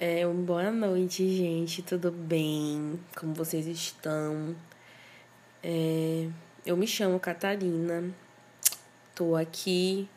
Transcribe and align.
É, 0.00 0.26
boa 0.26 0.72
noite, 0.72 1.36
gente. 1.36 1.80
Tudo 1.80 2.10
bem? 2.10 2.98
Como 3.16 3.32
vocês 3.32 3.64
estão? 3.64 4.56
É, 5.62 6.28
eu 6.66 6.76
me 6.76 6.84
chamo 6.84 7.20
Catarina. 7.20 8.02
Tô 9.14 9.36
aqui. 9.36 10.08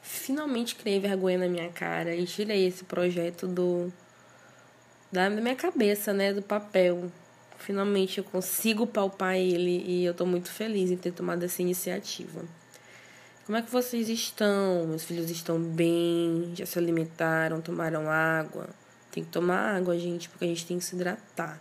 Finalmente 0.00 0.74
criei 0.76 0.98
vergonha 0.98 1.36
na 1.36 1.46
minha 1.46 1.68
cara 1.68 2.14
e 2.14 2.24
tirei 2.24 2.66
esse 2.66 2.84
projeto 2.84 3.46
do 3.46 3.92
da 5.12 5.28
minha 5.28 5.56
cabeça, 5.56 6.14
né, 6.14 6.32
do 6.32 6.40
papel. 6.40 7.12
Finalmente 7.58 8.18
eu 8.18 8.24
consigo 8.24 8.86
palpar 8.86 9.36
ele 9.36 9.84
e 9.86 10.04
eu 10.06 10.14
tô 10.14 10.24
muito 10.24 10.50
feliz 10.50 10.90
em 10.90 10.96
ter 10.96 11.12
tomado 11.12 11.44
essa 11.44 11.60
iniciativa. 11.60 12.44
Como 13.44 13.58
é 13.58 13.62
que 13.62 13.70
vocês 13.70 14.08
estão? 14.08 14.86
Meus 14.86 15.04
filhos 15.04 15.30
estão 15.30 15.60
bem? 15.60 16.52
Já 16.54 16.64
se 16.64 16.78
alimentaram? 16.78 17.60
Tomaram 17.60 18.10
água? 18.10 18.68
Tem 19.10 19.24
que 19.24 19.30
tomar 19.30 19.76
água, 19.76 19.98
gente, 19.98 20.28
porque 20.28 20.44
a 20.44 20.48
gente 20.48 20.66
tem 20.66 20.78
que 20.78 20.84
se 20.84 20.94
hidratar. 20.94 21.60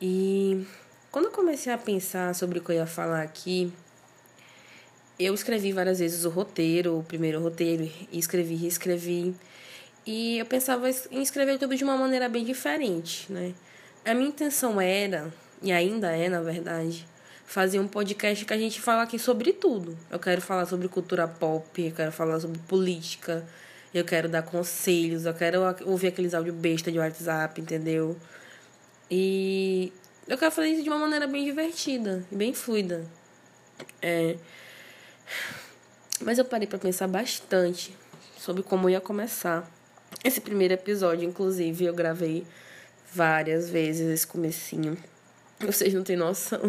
E 0.00 0.66
quando 1.10 1.26
eu 1.26 1.30
comecei 1.30 1.72
a 1.72 1.78
pensar 1.78 2.34
sobre 2.34 2.58
o 2.58 2.62
que 2.62 2.72
eu 2.72 2.76
ia 2.76 2.86
falar 2.86 3.22
aqui, 3.22 3.72
eu 5.18 5.34
escrevi 5.34 5.72
várias 5.72 5.98
vezes 5.98 6.24
o 6.24 6.30
roteiro, 6.30 6.98
o 6.98 7.04
primeiro 7.04 7.40
roteiro, 7.40 7.90
e 8.10 8.18
escrevi, 8.18 8.54
reescrevi. 8.54 9.34
E 10.06 10.38
eu 10.38 10.46
pensava 10.46 10.88
em 11.10 11.22
escrever 11.22 11.58
tudo 11.58 11.76
de 11.76 11.84
uma 11.84 11.96
maneira 11.96 12.28
bem 12.28 12.44
diferente, 12.44 13.30
né? 13.30 13.52
A 14.04 14.14
minha 14.14 14.28
intenção 14.28 14.80
era, 14.80 15.30
e 15.62 15.70
ainda 15.70 16.10
é, 16.10 16.28
na 16.28 16.40
verdade, 16.40 17.06
fazer 17.44 17.78
um 17.78 17.86
podcast 17.86 18.44
que 18.44 18.54
a 18.54 18.56
gente 18.56 18.80
fala 18.80 19.02
aqui 19.02 19.18
sobre 19.18 19.52
tudo. 19.52 19.98
Eu 20.10 20.18
quero 20.18 20.40
falar 20.40 20.64
sobre 20.64 20.88
cultura 20.88 21.28
pop, 21.28 21.82
eu 21.82 21.92
quero 21.92 22.12
falar 22.12 22.40
sobre 22.40 22.58
política, 22.60 23.44
eu 23.92 24.04
quero 24.04 24.28
dar 24.28 24.42
conselhos, 24.42 25.26
eu 25.26 25.34
quero 25.34 25.60
ouvir 25.84 26.08
aqueles 26.08 26.34
áudios 26.34 26.54
besta 26.54 26.92
de 26.92 26.98
WhatsApp, 26.98 27.60
entendeu? 27.60 28.16
E 29.10 29.92
eu 30.28 30.38
quero 30.38 30.52
fazer 30.52 30.68
isso 30.68 30.82
de 30.82 30.88
uma 30.88 30.98
maneira 30.98 31.26
bem 31.26 31.44
divertida 31.44 32.24
e 32.30 32.36
bem 32.36 32.54
fluida. 32.54 33.04
É... 34.00 34.36
Mas 36.20 36.38
eu 36.38 36.44
parei 36.44 36.68
para 36.68 36.78
pensar 36.78 37.08
bastante 37.08 37.96
sobre 38.38 38.62
como 38.62 38.88
ia 38.88 39.00
começar. 39.00 39.68
Esse 40.22 40.40
primeiro 40.40 40.74
episódio, 40.74 41.28
inclusive, 41.28 41.84
eu 41.84 41.94
gravei 41.94 42.46
várias 43.12 43.68
vezes 43.70 44.08
esse 44.08 44.26
comecinho. 44.26 44.96
Vocês 45.58 45.92
não 45.92 46.04
têm 46.04 46.16
noção. 46.16 46.60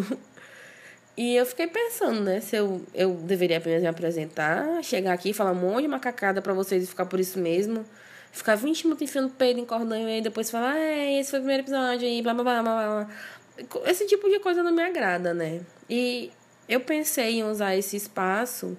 E 1.22 1.36
eu 1.36 1.46
fiquei 1.46 1.68
pensando, 1.68 2.20
né? 2.20 2.42
Se 2.42 2.56
eu, 2.56 2.82
eu 2.96 3.14
deveria 3.14 3.60
apenas 3.60 3.84
me 3.84 3.88
apresentar, 3.88 4.84
chegar 4.84 5.14
aqui, 5.14 5.34
falar 5.34 5.52
um 5.52 5.54
monte 5.54 5.84
de 5.84 5.88
macacada 5.88 6.42
pra 6.42 6.52
vocês 6.52 6.84
e 6.84 6.88
ficar 6.88 7.06
por 7.06 7.20
isso 7.20 7.38
mesmo. 7.38 7.86
Ficar 8.32 8.56
20 8.56 8.86
minutos 8.86 9.04
enfiando 9.04 9.30
peito 9.30 9.60
em 9.60 9.66
cordão 9.66 10.10
e 10.10 10.20
depois 10.20 10.50
falar, 10.50 10.74
ah, 10.74 11.12
esse 11.20 11.30
foi 11.30 11.38
o 11.38 11.44
primeiro 11.44 11.62
episódio 11.62 12.08
aí, 12.08 12.24
blá 12.24 12.34
blá 12.34 12.44
blá 12.44 12.64
blá 12.64 13.06
blá. 13.06 13.82
Esse 13.86 14.08
tipo 14.08 14.28
de 14.32 14.40
coisa 14.40 14.64
não 14.64 14.72
me 14.72 14.82
agrada, 14.82 15.32
né? 15.32 15.62
E 15.88 16.32
eu 16.68 16.80
pensei 16.80 17.36
em 17.36 17.44
usar 17.44 17.76
esse 17.76 17.96
espaço 17.96 18.76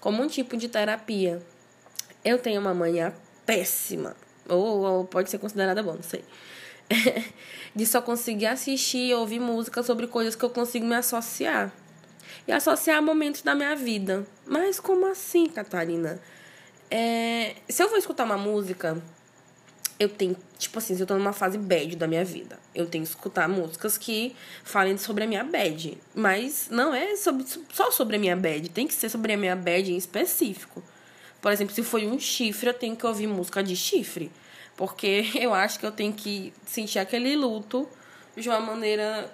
como 0.00 0.20
um 0.20 0.26
tipo 0.26 0.56
de 0.56 0.68
terapia. 0.68 1.40
Eu 2.24 2.40
tenho 2.40 2.60
uma 2.60 2.74
manhã 2.74 3.14
péssima, 3.46 4.16
ou, 4.48 4.80
ou 4.80 5.04
pode 5.04 5.30
ser 5.30 5.38
considerada 5.38 5.80
bom, 5.80 5.92
não 5.94 6.02
sei. 6.02 6.24
de 7.72 7.86
só 7.86 8.02
conseguir 8.02 8.46
assistir 8.46 9.10
e 9.10 9.14
ouvir 9.14 9.38
música 9.38 9.80
sobre 9.84 10.08
coisas 10.08 10.34
que 10.34 10.44
eu 10.44 10.50
consigo 10.50 10.84
me 10.84 10.96
associar. 10.96 11.72
E 12.46 12.52
associar 12.52 13.02
momentos 13.02 13.42
da 13.42 13.54
minha 13.54 13.74
vida. 13.74 14.26
Mas 14.46 14.78
como 14.78 15.06
assim, 15.06 15.46
Catarina? 15.46 16.20
É, 16.90 17.56
se 17.68 17.82
eu 17.82 17.88
vou 17.88 17.98
escutar 17.98 18.24
uma 18.24 18.36
música, 18.36 19.02
eu 19.98 20.08
tenho, 20.08 20.36
tipo 20.58 20.78
assim, 20.78 20.94
se 20.94 21.02
eu 21.02 21.06
tô 21.06 21.14
numa 21.14 21.32
fase 21.32 21.56
bad 21.56 21.96
da 21.96 22.06
minha 22.06 22.24
vida, 22.24 22.58
eu 22.74 22.86
tenho 22.86 23.04
que 23.04 23.10
escutar 23.10 23.48
músicas 23.48 23.96
que 23.96 24.34
falem 24.62 24.96
sobre 24.98 25.24
a 25.24 25.26
minha 25.26 25.44
bad. 25.44 25.98
Mas 26.14 26.68
não 26.70 26.92
é 26.92 27.16
sobre, 27.16 27.44
só 27.72 27.90
sobre 27.90 28.16
a 28.16 28.18
minha 28.18 28.36
bad, 28.36 28.68
tem 28.70 28.86
que 28.86 28.94
ser 28.94 29.08
sobre 29.08 29.32
a 29.32 29.36
minha 29.36 29.56
bad 29.56 29.92
em 29.92 29.96
específico. 29.96 30.82
Por 31.40 31.52
exemplo, 31.52 31.74
se 31.74 31.82
foi 31.82 32.06
um 32.06 32.18
chifre, 32.18 32.68
eu 32.68 32.74
tenho 32.74 32.96
que 32.96 33.06
ouvir 33.06 33.26
música 33.26 33.62
de 33.62 33.76
chifre. 33.76 34.30
Porque 34.76 35.30
eu 35.38 35.54
acho 35.54 35.78
que 35.78 35.86
eu 35.86 35.92
tenho 35.92 36.12
que 36.12 36.52
sentir 36.66 36.98
aquele 36.98 37.36
luto 37.36 37.88
de 38.36 38.48
uma 38.48 38.60
maneira, 38.60 39.32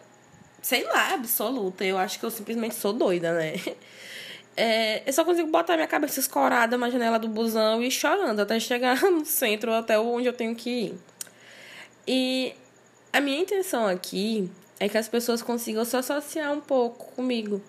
sei 0.62 0.84
lá, 0.84 1.14
absoluta. 1.14 1.84
Eu 1.84 1.98
acho 1.98 2.18
que 2.18 2.24
eu 2.24 2.30
simplesmente 2.30 2.74
sou 2.74 2.92
doida, 2.92 3.32
né? 3.32 3.54
É, 4.56 5.08
eu 5.08 5.12
só 5.12 5.24
consigo 5.24 5.48
botar 5.48 5.74
minha 5.76 5.86
cabeça 5.86 6.20
escorada 6.20 6.76
na 6.76 6.90
janela 6.90 7.18
do 7.18 7.28
busão 7.28 7.82
e 7.82 7.90
chorando 7.90 8.40
até 8.40 8.60
chegar 8.60 9.00
no 9.10 9.24
centro, 9.24 9.72
até 9.72 9.98
onde 9.98 10.26
eu 10.26 10.32
tenho 10.32 10.54
que 10.54 10.70
ir. 10.70 10.94
E 12.06 12.54
a 13.12 13.20
minha 13.20 13.40
intenção 13.40 13.86
aqui 13.86 14.50
é 14.78 14.88
que 14.88 14.98
as 14.98 15.08
pessoas 15.08 15.40
consigam 15.40 15.84
se 15.84 15.96
associar 15.96 16.52
um 16.52 16.60
pouco 16.60 17.12
comigo. 17.14 17.62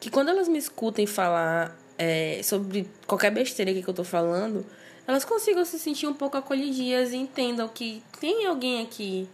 Que 0.00 0.10
quando 0.10 0.28
elas 0.28 0.48
me 0.48 0.58
escutem 0.58 1.06
falar 1.06 1.74
é, 1.96 2.40
sobre 2.42 2.88
qualquer 3.06 3.30
besteira 3.30 3.72
que 3.72 3.88
eu 3.88 3.94
tô 3.94 4.04
falando, 4.04 4.66
elas 5.06 5.24
consigam 5.24 5.64
se 5.64 5.78
sentir 5.78 6.06
um 6.06 6.14
pouco 6.14 6.36
acolhidas 6.36 7.12
e 7.12 7.16
entendam 7.16 7.68
que 7.68 8.02
tem 8.20 8.46
alguém 8.46 8.82
aqui 8.82 9.28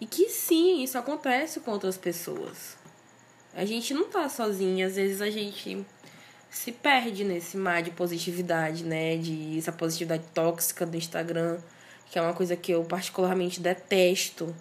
e 0.00 0.06
que 0.06 0.28
sim, 0.28 0.82
isso 0.82 0.98
acontece 0.98 1.60
com 1.60 1.70
outras 1.70 1.96
pessoas. 1.96 2.76
A 3.54 3.64
gente 3.64 3.94
não 3.94 4.04
tá 4.04 4.28
sozinha, 4.28 4.86
às 4.86 4.96
vezes 4.96 5.22
a 5.22 5.30
gente 5.30 5.84
se 6.50 6.72
perde 6.72 7.24
nesse 7.24 7.56
mar 7.56 7.82
de 7.82 7.90
positividade, 7.90 8.84
né? 8.84 9.16
De 9.16 9.58
essa 9.58 9.72
positividade 9.72 10.24
tóxica 10.34 10.84
do 10.84 10.96
Instagram, 10.96 11.58
que 12.10 12.18
é 12.18 12.22
uma 12.22 12.34
coisa 12.34 12.56
que 12.56 12.72
eu 12.72 12.84
particularmente 12.84 13.60
detesto. 13.60 14.54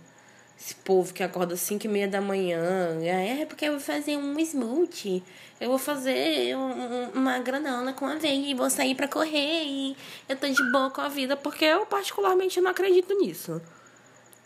Esse 0.58 0.74
povo 0.76 1.14
que 1.14 1.22
acorda 1.22 1.54
às 1.54 1.60
5 1.60 1.86
e 1.86 1.90
meia 1.90 2.08
da 2.08 2.22
manhã. 2.22 2.98
É 3.04 3.46
porque 3.46 3.66
eu 3.66 3.74
vou 3.74 3.82
fazer 3.82 4.16
um 4.16 4.40
smoothie. 4.40 5.22
Eu 5.60 5.70
vou 5.70 5.78
fazer 5.78 6.56
um, 6.56 7.10
uma 7.14 7.40
granana 7.40 7.92
com 7.92 8.06
aveia 8.06 8.52
e 8.52 8.54
vou 8.54 8.70
sair 8.70 8.96
para 8.96 9.08
correr. 9.08 9.64
E 9.66 9.98
eu 10.30 10.38
tô 10.38 10.48
de 10.48 10.72
boa 10.72 10.90
com 10.90 11.02
a 11.02 11.10
vida. 11.10 11.36
Porque 11.36 11.66
eu 11.66 11.86
particularmente 11.86 12.62
não 12.62 12.72
acredito 12.72 13.14
nisso. 13.20 13.62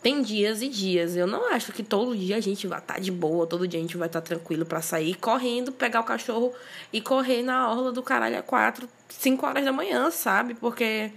Tem 0.02 0.22
dias 0.22 0.62
e 0.62 0.68
dias. 0.68 1.16
Eu 1.16 1.26
não 1.26 1.52
acho 1.52 1.72
que 1.72 1.82
todo 1.82 2.16
dia 2.16 2.36
a 2.36 2.40
gente 2.40 2.66
vai 2.66 2.78
estar 2.78 2.94
tá 2.94 3.00
de 3.00 3.10
boa, 3.10 3.46
todo 3.46 3.68
dia 3.68 3.78
a 3.78 3.82
gente 3.82 3.96
vai 3.96 4.08
estar 4.08 4.20
tá 4.20 4.26
tranquilo 4.26 4.64
para 4.64 4.80
sair 4.80 5.14
correndo, 5.14 5.72
pegar 5.72 6.00
o 6.00 6.04
cachorro 6.04 6.52
e 6.92 7.00
correr 7.00 7.42
na 7.42 7.70
orla 7.70 7.92
do 7.92 8.02
caralho 8.02 8.38
a 8.38 8.42
4, 8.42 8.88
5 9.08 9.46
horas 9.46 9.64
da 9.64 9.72
manhã, 9.72 10.10
sabe? 10.10 10.54
Porque 10.54 11.12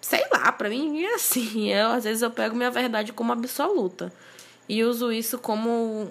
sei 0.00 0.22
lá, 0.30 0.52
para 0.52 0.68
mim 0.68 1.02
é 1.02 1.14
assim. 1.14 1.70
Eu, 1.72 1.88
às 1.92 2.04
vezes 2.04 2.22
eu 2.22 2.30
pego 2.30 2.54
minha 2.54 2.70
verdade 2.70 3.12
como 3.12 3.32
absoluta 3.32 4.12
e 4.68 4.82
uso 4.82 5.12
isso 5.12 5.38
como 5.38 6.10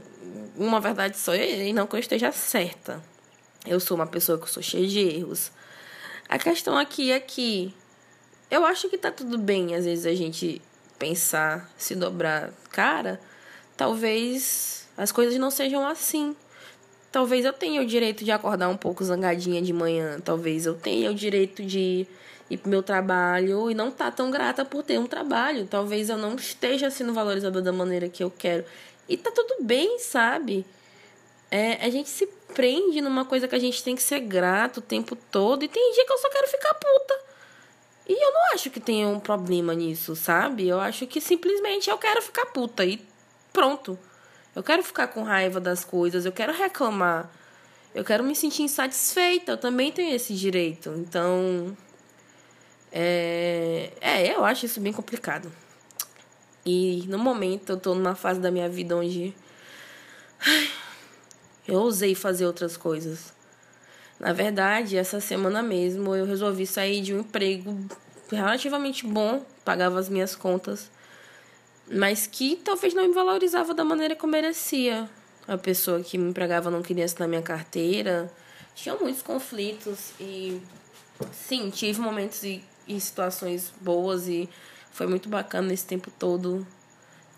uma 0.56 0.80
verdade 0.80 1.18
só 1.18 1.34
e 1.36 1.74
não 1.74 1.88
que 1.88 1.96
eu 1.96 2.00
esteja 2.00 2.31
certa. 2.31 3.02
Eu 3.66 3.80
sou 3.80 3.96
uma 3.96 4.08
pessoa 4.08 4.38
que 4.38 4.50
sou 4.50 4.62
cheia 4.62 4.88
de 4.88 5.00
erros. 5.00 5.52
A 6.30 6.38
questão 6.38 6.78
aqui 6.78 7.12
é 7.12 7.20
que 7.20 7.74
eu 8.52 8.66
acho 8.66 8.90
que 8.90 8.98
tá 8.98 9.12
tudo 9.12 9.38
bem, 9.38 9.75
às 9.75 9.86
vezes 9.86 10.06
a 10.06 10.14
gente 10.14 10.62
pensar, 11.03 11.69
se 11.78 11.96
dobrar. 11.96 12.50
Cara, 12.72 13.19
talvez 13.75 14.88
as 14.97 15.12
coisas 15.12 15.38
não 15.38 15.52
sejam 15.52 15.86
assim. 15.86 16.34
Talvez 17.12 17.44
eu 17.44 17.52
tenha 17.52 17.81
o 17.81 17.86
direito 17.86 18.24
de 18.24 18.31
acordar 18.31 18.69
um 18.69 18.78
pouco 18.78 19.03
zangadinha 19.03 19.62
de 19.62 19.74
manhã. 19.74 20.22
Talvez 20.24 20.66
eu 20.66 20.74
tenha 20.74 21.12
o 21.12 21.13
direito 21.13 21.62
de 21.62 22.08
ir 22.50 22.58
pro 22.58 22.69
meu 22.69 22.81
trabalho 22.81 23.69
e 23.69 23.75
não 23.75 23.92
tá 23.92 24.09
tão 24.09 24.31
grata 24.31 24.63
por 24.63 24.81
ter 24.81 24.97
um 24.97 25.06
trabalho. 25.06 25.68
Talvez 25.68 26.09
eu 26.09 26.18
não 26.18 26.36
esteja 26.36 26.90
sendo 26.90 27.13
valorizada 27.13 27.62
da 27.62 27.74
maneira 27.74 28.08
que 28.08 28.24
eu 28.24 28.31
quero. 28.31 28.63
E 29.08 29.18
tá 29.18 29.30
tudo 29.30 29.58
bem, 29.59 30.00
sabe? 30.00 30.66
É, 31.52 31.86
a 31.86 31.90
gente 31.90 32.09
se 32.09 32.25
prende 32.56 33.02
numa 33.02 33.25
coisa 33.25 33.46
que 33.46 33.56
a 33.56 33.59
gente 33.59 33.84
tem 33.84 33.94
que 33.94 34.02
ser 34.02 34.22
grato 34.22 34.78
o 34.78 34.81
tempo 34.81 35.18
todo. 35.30 35.66
E 35.66 35.68
tem 35.68 35.94
dia 35.94 36.06
que 36.06 36.13
eu 36.13 36.18
só 36.18 36.30
quero 36.30 36.47
ficar 36.47 36.74
puta. 36.75 37.33
E 38.08 38.14
eu 38.14 38.34
não 38.34 38.53
acho 38.53 38.69
que 38.69 38.80
tenha 38.80 39.08
um 39.08 39.19
problema 39.19 39.74
nisso, 39.74 40.16
sabe? 40.16 40.68
Eu 40.68 40.80
acho 40.80 41.07
que 41.07 41.22
simplesmente 41.22 41.89
eu 41.89 41.98
quero 41.98 42.22
ficar 42.22 42.48
puta 42.48 42.86
e 42.86 43.06
pronto. 43.51 43.98
Eu 44.56 44.62
quero 44.62 44.83
ficar 44.83 45.07
com 45.07 45.24
raiva 45.24 45.60
das 45.60 45.83
coisas, 45.86 46.25
eu 46.25 46.31
quero 46.31 46.54
reclamar. 46.54 47.30
Eu 47.95 48.04
quero 48.04 48.24
me 48.24 48.36
sentir 48.36 48.63
insatisfeita, 48.63 49.54
eu 49.54 49.57
também 49.57 49.92
tenho 49.92 50.16
esse 50.16 50.33
direito. 50.33 50.89
Então, 50.98 51.75
é, 52.92 53.92
é, 54.01 54.36
eu 54.36 54.44
acho 54.44 54.66
isso 54.66 54.80
bem 54.80 54.92
complicado. 54.94 55.51
E 56.66 57.06
no 57.07 57.18
momento 57.18 57.72
eu 57.72 57.78
tô 57.78 57.95
numa 57.95 58.16
fase 58.16 58.39
da 58.39 58.51
minha 58.51 58.69
vida 58.69 58.95
onde 58.95 59.33
eu 61.68 61.80
ousei 61.80 62.16
fazer 62.16 62.45
outras 62.45 62.78
coisas. 62.78 63.33
Na 64.24 64.31
verdade, 64.31 64.96
essa 64.96 65.20
semana 65.20 65.62
mesmo 65.62 66.16
eu 66.16 66.25
resolvi 66.25 66.66
sair 66.66 67.02
de 67.02 67.14
um 67.14 67.20
emprego 67.20 67.78
relativamente 68.31 69.06
bom, 69.06 69.46
pagava 69.66 70.00
as 70.00 70.08
minhas 70.08 70.34
contas, 70.34 70.90
mas 71.92 72.25
que 72.25 72.56
talvez 72.56 72.94
não 72.94 73.06
me 73.06 73.14
valorizava 73.14 73.74
da 73.74 73.84
maneira 73.84 74.16
que 74.16 74.24
eu 74.24 74.30
merecia. 74.30 75.10
A 75.46 75.58
pessoa 75.58 76.00
que 76.00 76.18
me 76.18 76.30
empregava 76.30 76.72
não 76.72 76.81
queria 76.81 77.04
assinar 77.04 77.28
minha 77.28 77.42
carteira. 77.42 78.31
Tinha 78.74 78.96
muitos 78.96 79.22
conflitos 79.22 80.14
e 80.18 80.62
sim, 81.34 81.69
tive 81.69 82.00
momentos 82.00 82.44
e, 82.44 82.64
e 82.88 82.98
situações 83.02 83.74
boas 83.81 84.30
e 84.30 84.50
Foi 84.94 85.06
muito 85.06 85.28
bacana 85.28 85.74
esse 85.74 85.86
tempo 85.86 86.10
todo 86.10 86.66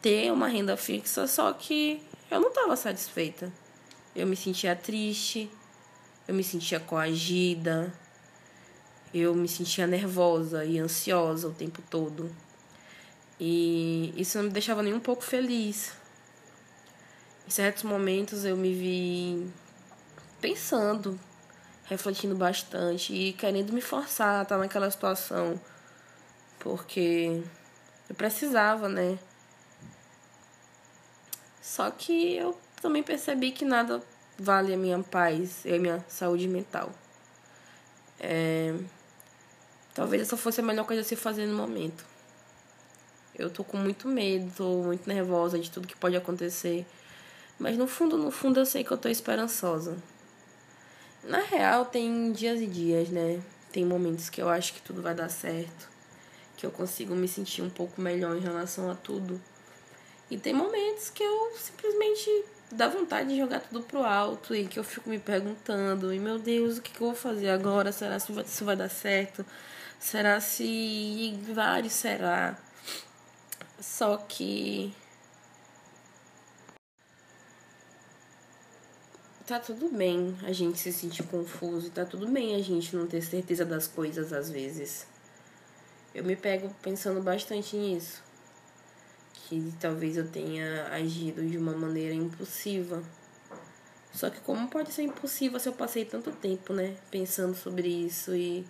ter 0.03 0.31
uma 0.31 0.47
renda 0.47 0.77
fixa, 0.77 1.25
só 1.25 1.51
que 1.51 1.99
eu 2.29 2.39
não 2.39 2.49
estava 2.49 2.75
satisfeita. 2.75 3.51
Eu 4.15 4.27
me 4.27 4.35
sentia 4.35 4.75
triste, 4.75 5.49
eu 6.27 6.33
me 6.33 6.43
sentia 6.43 6.79
coagida, 6.79 7.93
eu 9.13 9.33
me 9.35 9.47
sentia 9.47 9.87
nervosa 9.87 10.65
e 10.65 10.79
ansiosa 10.79 11.47
o 11.47 11.53
tempo 11.53 11.81
todo. 11.89 12.29
E 13.39 14.13
isso 14.17 14.37
não 14.37 14.45
me 14.45 14.51
deixava 14.51 14.81
nem 14.81 14.93
um 14.93 14.99
pouco 14.99 15.23
feliz. 15.23 15.93
Em 17.47 17.49
certos 17.49 17.83
momentos 17.83 18.43
eu 18.43 18.57
me 18.57 18.73
vi 18.73 19.51
pensando, 20.41 21.19
refletindo 21.85 22.35
bastante 22.35 23.13
e 23.13 23.33
querendo 23.33 23.71
me 23.71 23.81
forçar 23.81 24.39
a 24.39 24.43
estar 24.43 24.57
naquela 24.57 24.89
situação. 24.89 25.59
Porque 26.59 27.43
eu 28.09 28.15
precisava, 28.15 28.89
né? 28.89 29.19
Só 31.61 31.91
que 31.91 32.35
eu 32.35 32.59
também 32.81 33.03
percebi 33.03 33.51
que 33.51 33.65
nada 33.65 34.01
vale 34.37 34.73
a 34.73 34.77
minha 34.77 34.99
paz 34.99 35.63
e 35.65 35.73
a 35.73 35.79
minha 35.79 36.03
saúde 36.07 36.47
mental. 36.47 36.91
É... 38.19 38.73
Talvez 39.93 40.21
essa 40.21 40.35
fosse 40.35 40.59
a 40.59 40.63
melhor 40.63 40.85
coisa 40.85 41.01
a 41.01 41.05
se 41.05 41.15
fazer 41.15 41.45
no 41.45 41.55
momento. 41.55 42.05
Eu 43.37 43.49
tô 43.49 43.63
com 43.63 43.77
muito 43.77 44.07
medo, 44.07 44.51
tô 44.55 44.83
muito 44.83 45.07
nervosa 45.07 45.59
de 45.59 45.69
tudo 45.69 45.87
que 45.87 45.95
pode 45.95 46.15
acontecer. 46.15 46.85
Mas 47.57 47.77
no 47.77 47.87
fundo, 47.87 48.17
no 48.17 48.31
fundo, 48.31 48.59
eu 48.59 48.65
sei 48.65 48.83
que 48.83 48.91
eu 48.91 48.97
tô 48.97 49.07
esperançosa. 49.07 49.97
Na 51.23 51.39
real, 51.39 51.85
tem 51.85 52.31
dias 52.31 52.59
e 52.59 52.67
dias, 52.67 53.09
né? 53.09 53.41
Tem 53.71 53.85
momentos 53.85 54.29
que 54.29 54.41
eu 54.41 54.49
acho 54.49 54.73
que 54.73 54.81
tudo 54.81 55.01
vai 55.01 55.15
dar 55.15 55.29
certo. 55.29 55.89
Que 56.57 56.65
eu 56.65 56.71
consigo 56.71 57.15
me 57.15 57.27
sentir 57.27 57.61
um 57.61 57.69
pouco 57.69 57.99
melhor 57.99 58.35
em 58.35 58.41
relação 58.41 58.89
a 58.89 58.95
tudo. 58.95 59.41
E 60.29 60.37
tem 60.37 60.53
momentos 60.53 61.09
que 61.09 61.23
eu 61.23 61.51
simplesmente 61.57 62.45
dá 62.71 62.87
vontade 62.87 63.29
de 63.29 63.37
jogar 63.37 63.61
tudo 63.61 63.83
pro 63.83 64.03
alto 64.03 64.55
e 64.55 64.67
que 64.67 64.79
eu 64.79 64.83
fico 64.83 65.09
me 65.09 65.19
perguntando, 65.19 66.13
e 66.13 66.19
meu 66.19 66.39
Deus, 66.39 66.77
o 66.77 66.81
que, 66.81 66.91
que 66.91 67.01
eu 67.01 67.07
vou 67.07 67.15
fazer 67.15 67.49
agora? 67.49 67.91
Será 67.91 68.19
se 68.19 68.31
isso 68.31 68.65
vai 68.65 68.75
dar 68.75 68.89
certo? 68.89 69.45
Será 69.99 70.39
se 70.39 71.39
vários 71.53 71.93
será? 71.93 72.57
Só 73.79 74.17
que 74.17 74.93
tá 79.45 79.59
tudo 79.59 79.89
bem 79.89 80.35
a 80.43 80.51
gente 80.51 80.79
se 80.79 80.91
sentir 80.91 81.23
confuso, 81.23 81.91
tá 81.91 82.03
tudo 82.03 82.27
bem 82.27 82.55
a 82.55 82.61
gente 82.61 82.95
não 82.95 83.05
ter 83.05 83.21
certeza 83.21 83.63
das 83.63 83.87
coisas 83.87 84.33
às 84.33 84.49
vezes. 84.49 85.05
Eu 86.13 86.23
me 86.23 86.35
pego 86.35 86.73
pensando 86.81 87.21
bastante 87.21 87.75
nisso. 87.75 88.24
Que 89.47 89.73
talvez 89.79 90.17
eu 90.17 90.27
tenha 90.27 90.87
agido 90.87 91.45
de 91.47 91.57
uma 91.57 91.73
maneira 91.73 92.13
impulsiva. 92.13 93.03
Só 94.13 94.29
que 94.29 94.39
como 94.41 94.69
pode 94.69 94.91
ser 94.91 95.03
impossível 95.03 95.59
se 95.59 95.69
eu 95.69 95.73
passei 95.73 96.05
tanto 96.05 96.31
tempo, 96.31 96.73
né, 96.73 96.95
pensando 97.11 97.55
sobre 97.55 97.87
isso 97.87 98.33
e 98.33 98.65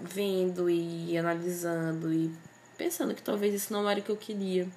vendo 0.00 0.68
e 0.68 1.16
analisando 1.16 2.12
e 2.12 2.32
pensando 2.76 3.14
que 3.14 3.22
talvez 3.22 3.54
isso 3.54 3.72
não 3.72 3.88
era 3.88 4.00
o 4.00 4.02
que 4.02 4.10
eu 4.10 4.16
queria. 4.16 4.68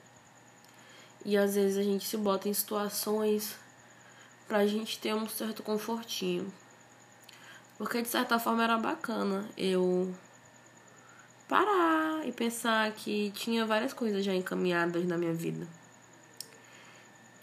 E 1.25 1.37
às 1.37 1.55
vezes 1.55 1.77
a 1.77 1.83
gente 1.83 2.07
se 2.07 2.17
bota 2.17 2.47
em 2.47 2.53
situações 2.53 3.55
pra 4.47 4.65
gente 4.65 4.99
ter 4.99 5.13
um 5.13 5.27
certo 5.27 5.61
confortinho. 5.61 6.51
Porque 7.77 8.01
de 8.01 8.07
certa 8.07 8.39
forma 8.39 8.63
era 8.63 8.77
bacana 8.77 9.47
eu 9.57 10.13
parar 11.51 12.25
e 12.25 12.31
pensar 12.31 12.89
que 12.93 13.29
tinha 13.31 13.65
várias 13.65 13.91
coisas 13.91 14.23
já 14.23 14.33
encaminhadas 14.33 15.05
na 15.05 15.17
minha 15.17 15.33
vida. 15.33 15.67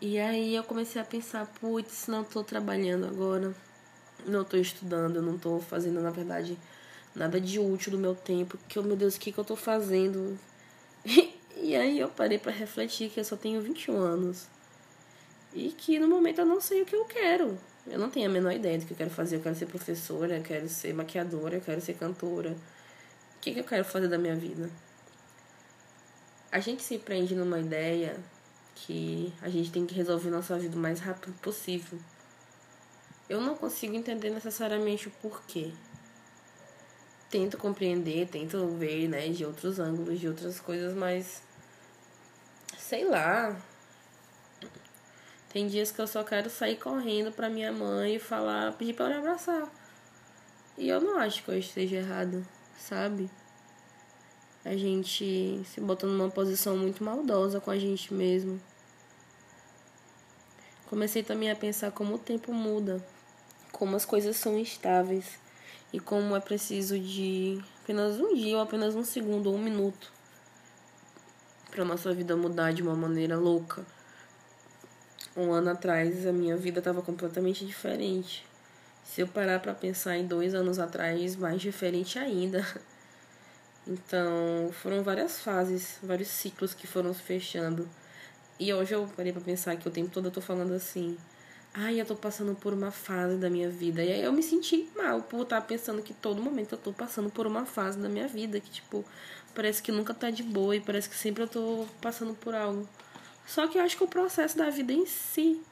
E 0.01 0.19
aí 0.19 0.55
eu 0.55 0.65
comecei 0.65 0.99
a 0.99 1.05
pensar, 1.05 1.45
putz, 1.61 2.07
não 2.07 2.25
tô 2.25 2.43
trabalhando 2.43 3.05
agora, 3.05 3.55
não 4.27 4.45
tô 4.45 4.57
estudando, 4.57 5.21
não 5.21 5.37
tô 5.37 5.61
fazendo, 5.61 6.01
na 6.01 6.09
verdade, 6.09 6.57
nada 7.15 7.39
de 7.39 7.59
útil 7.59 7.93
do 7.93 7.99
meu 7.99 8.15
tempo, 8.15 8.59
que, 8.67 8.79
oh, 8.79 8.83
meu 8.83 8.97
Deus, 8.97 9.17
o 9.17 9.21
que 9.21 9.31
que 9.31 9.37
eu 9.37 9.45
tô 9.45 9.57
fazendo? 9.57 10.39
e 11.55 11.77
aí 11.77 11.99
eu 11.99 12.09
parei 12.09 12.39
para 12.39 12.51
refletir 12.51 13.11
que 13.11 13.21
eu 13.21 13.25
só 13.25 13.37
tenho 13.37 13.61
21 13.61 13.95
anos. 13.95 14.47
E 15.53 15.69
que 15.69 15.99
no 15.99 16.09
momento 16.09 16.39
eu 16.39 16.47
não 16.47 16.63
sei 16.63 16.81
o 16.81 16.87
que 16.87 16.97
eu 16.97 17.05
quero. 17.05 17.59
Eu 17.87 17.99
não 17.99 18.09
tenho 18.09 18.31
a 18.31 18.33
menor 18.33 18.53
ideia 18.53 18.79
do 18.79 18.87
que 18.87 18.93
eu 18.93 18.97
quero 18.97 19.11
fazer. 19.11 19.37
Eu 19.37 19.41
quero 19.43 19.57
ser 19.57 19.67
professora, 19.67 20.39
eu 20.39 20.43
quero 20.43 20.67
ser 20.67 20.95
maquiadora, 20.95 21.57
eu 21.57 21.61
quero 21.61 21.81
ser 21.81 21.95
cantora. 21.95 22.57
O 23.39 23.41
que, 23.41 23.55
que 23.55 23.61
eu 23.61 23.65
quero 23.65 23.85
fazer 23.85 24.09
da 24.09 24.19
minha 24.19 24.35
vida? 24.35 24.69
A 26.51 26.59
gente 26.59 26.83
se 26.83 26.99
prende 26.99 27.37
numa 27.37 27.61
ideia 27.61 28.19
que 28.75 29.33
a 29.41 29.49
gente 29.49 29.71
tem 29.71 29.87
que 29.87 29.95
resolver 29.95 30.29
nossa 30.29 30.59
vida 30.59 30.77
o 30.77 30.79
mais 30.79 30.99
rápido 30.99 31.33
possível. 31.41 32.01
Eu 33.29 33.41
não 33.41 33.55
consigo 33.55 33.95
entender 33.95 34.31
necessariamente 34.31 35.07
o 35.07 35.11
porquê. 35.23 35.71
Tento 37.31 37.57
compreender, 37.57 38.27
tento 38.27 38.67
ver, 38.77 39.07
né, 39.07 39.29
de 39.29 39.45
outros 39.45 39.79
ângulos, 39.79 40.19
de 40.19 40.27
outras 40.27 40.59
coisas, 40.59 40.95
mas 40.95 41.41
sei 42.77 43.05
lá, 43.05 43.57
tem 45.49 45.69
dias 45.69 45.93
que 45.93 46.01
eu 46.01 46.09
só 46.09 46.25
quero 46.25 46.51
sair 46.51 46.77
correndo 46.77 47.31
pra 47.31 47.49
minha 47.49 47.71
mãe 47.71 48.17
e 48.17 48.19
falar, 48.19 48.73
pedir 48.73 48.95
pra 48.95 49.05
ela 49.05 49.15
me 49.15 49.21
abraçar. 49.21 49.69
E 50.77 50.89
eu 50.89 51.01
não 51.01 51.19
acho 51.19 51.45
que 51.45 51.51
eu 51.51 51.59
esteja 51.59 51.99
errado, 51.99 52.45
sabe? 52.79 53.29
A 54.65 54.77
gente 54.77 55.63
se 55.67 55.81
botando 55.81 56.13
numa 56.13 56.31
posição 56.31 56.77
muito 56.77 57.03
maldosa 57.03 57.61
com 57.61 57.71
a 57.71 57.79
gente 57.79 58.15
mesmo. 58.15 58.61
Comecei 60.89 61.23
também 61.23 61.51
a 61.51 61.57
pensar 61.57 61.91
como 61.91 62.15
o 62.15 62.19
tempo 62.19 62.53
muda, 62.53 63.05
como 63.73 63.97
as 63.97 64.05
coisas 64.05 64.37
são 64.37 64.59
instáveis 64.59 65.39
e 65.93 66.01
como 66.01 66.35
é 66.35 66.41
preciso 66.41 66.99
de 66.99 67.63
apenas 67.83 68.19
um 68.19 68.35
dia 68.35 68.57
ou 68.57 68.63
apenas 68.63 68.95
um 68.95 69.05
segundo 69.05 69.49
ou 69.49 69.57
um 69.57 69.63
minuto 69.63 70.13
para 71.71 71.85
nossa 71.85 72.13
vida 72.15 72.37
mudar 72.37 72.73
de 72.73 72.83
uma 72.83 72.95
maneira 72.95 73.37
louca 73.37 73.85
um 75.39 75.53
ano 75.53 75.71
atrás 75.71 76.27
a 76.27 76.33
minha 76.33 76.57
vida 76.57 76.81
estava 76.81 77.03
completamente 77.03 77.65
diferente. 77.65 78.48
Se 79.09 79.23
eu 79.23 79.27
parar 79.27 79.59
para 79.59 79.73
pensar 79.73 80.19
em 80.19 80.27
dois 80.27 80.55
anos 80.55 80.79
atrás, 80.79 81.35
mais 81.35 81.61
diferente 81.61 82.19
ainda. 82.19 82.65
Então, 83.91 84.71
foram 84.83 85.03
várias 85.03 85.41
fases, 85.41 85.97
vários 86.03 86.29
ciclos 86.29 86.75
que 86.75 86.87
foram 86.87 87.15
se 87.15 87.23
fechando. 87.23 87.89
E 88.61 88.71
hoje 88.71 88.95
eu 88.95 89.09
parei 89.17 89.33
para 89.33 89.41
pensar 89.41 89.77
que 89.77 89.89
o 89.89 89.91
tempo 89.91 90.11
todo 90.11 90.27
eu 90.27 90.31
tô 90.31 90.43
falando 90.43 90.75
assim: 90.75 91.17
ai, 91.73 91.99
eu 91.99 92.05
tô 92.05 92.15
passando 92.15 92.55
por 92.55 92.75
uma 92.75 92.91
fase 92.91 93.39
da 93.39 93.49
minha 93.49 93.71
vida. 93.71 94.05
E 94.05 94.13
aí 94.13 94.23
eu 94.23 94.31
me 94.31 94.43
senti 94.43 94.91
mal 94.95 95.23
por 95.23 95.41
estar 95.41 95.63
pensando 95.63 96.03
que 96.03 96.13
todo 96.13 96.43
momento 96.43 96.75
eu 96.75 96.79
tô 96.79 96.93
passando 96.93 97.31
por 97.31 97.47
uma 97.47 97.65
fase 97.65 97.99
da 97.99 98.11
minha 98.11 98.29
vida, 98.29 98.61
que 98.61 98.71
tipo, 98.71 99.03
parece 99.55 99.83
que 99.83 99.91
nunca 99.91 100.13
tá 100.13 100.29
de 100.31 100.43
boa 100.43 100.77
e 100.77 100.81
parece 100.83 101.09
que 101.09 101.17
sempre 101.17 101.43
eu 101.43 101.49
tô 101.49 101.87
passando 101.99 102.35
por 102.35 102.55
algo. 102.55 102.87
Só 103.47 103.67
que 103.67 103.79
eu 103.79 103.83
acho 103.83 103.97
que 103.97 104.05
o 104.05 104.09
processo 104.09 104.59
da 104.59 104.69
vida 104.69 104.93
em 104.93 105.07
si 105.07 105.63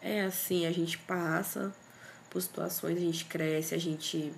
é 0.00 0.22
assim, 0.22 0.64
a 0.64 0.72
gente 0.72 0.96
passa 0.96 1.74
por 2.30 2.40
situações, 2.40 2.96
a 2.96 3.00
gente 3.00 3.24
cresce, 3.24 3.74
a 3.74 3.78
gente 3.78 4.32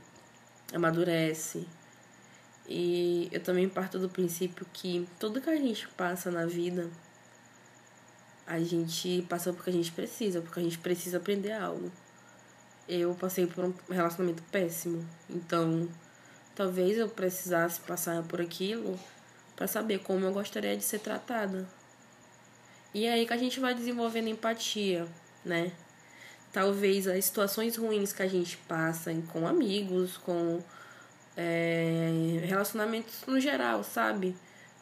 amadurece. 0.72 1.66
E 2.68 3.28
eu 3.32 3.42
também 3.42 3.68
parto 3.68 3.98
do 3.98 4.08
princípio 4.08 4.66
que 4.72 5.08
tudo 5.18 5.40
que 5.40 5.50
a 5.50 5.56
gente 5.56 5.88
passa 5.88 6.30
na 6.30 6.46
vida, 6.46 6.88
a 8.46 8.60
gente 8.60 9.22
passa 9.28 9.52
porque 9.52 9.70
a 9.70 9.72
gente 9.72 9.90
precisa, 9.92 10.40
porque 10.40 10.60
a 10.60 10.62
gente 10.62 10.78
precisa 10.78 11.16
aprender 11.16 11.52
algo. 11.52 11.90
Eu 12.88 13.14
passei 13.14 13.46
por 13.46 13.64
um 13.64 13.74
relacionamento 13.88 14.42
péssimo, 14.44 15.08
então 15.28 15.88
talvez 16.54 16.98
eu 16.98 17.08
precisasse 17.08 17.80
passar 17.80 18.22
por 18.24 18.40
aquilo 18.40 18.98
para 19.56 19.66
saber 19.66 20.00
como 20.00 20.24
eu 20.24 20.32
gostaria 20.32 20.76
de 20.76 20.84
ser 20.84 20.98
tratada 21.00 21.68
e 22.92 23.06
é 23.06 23.12
aí 23.12 23.26
que 23.26 23.32
a 23.32 23.36
gente 23.36 23.60
vai 23.60 23.72
desenvolvendo 23.72 24.28
empatia, 24.28 25.06
né? 25.44 25.70
Talvez 26.52 27.06
as 27.06 27.24
situações 27.24 27.76
ruins 27.76 28.12
que 28.12 28.22
a 28.22 28.28
gente 28.28 28.56
passa 28.68 29.14
com 29.32 29.46
amigos, 29.46 30.16
com 30.16 30.60
é, 31.36 32.40
relacionamentos 32.44 33.22
no 33.26 33.38
geral, 33.40 33.84
sabe? 33.84 34.36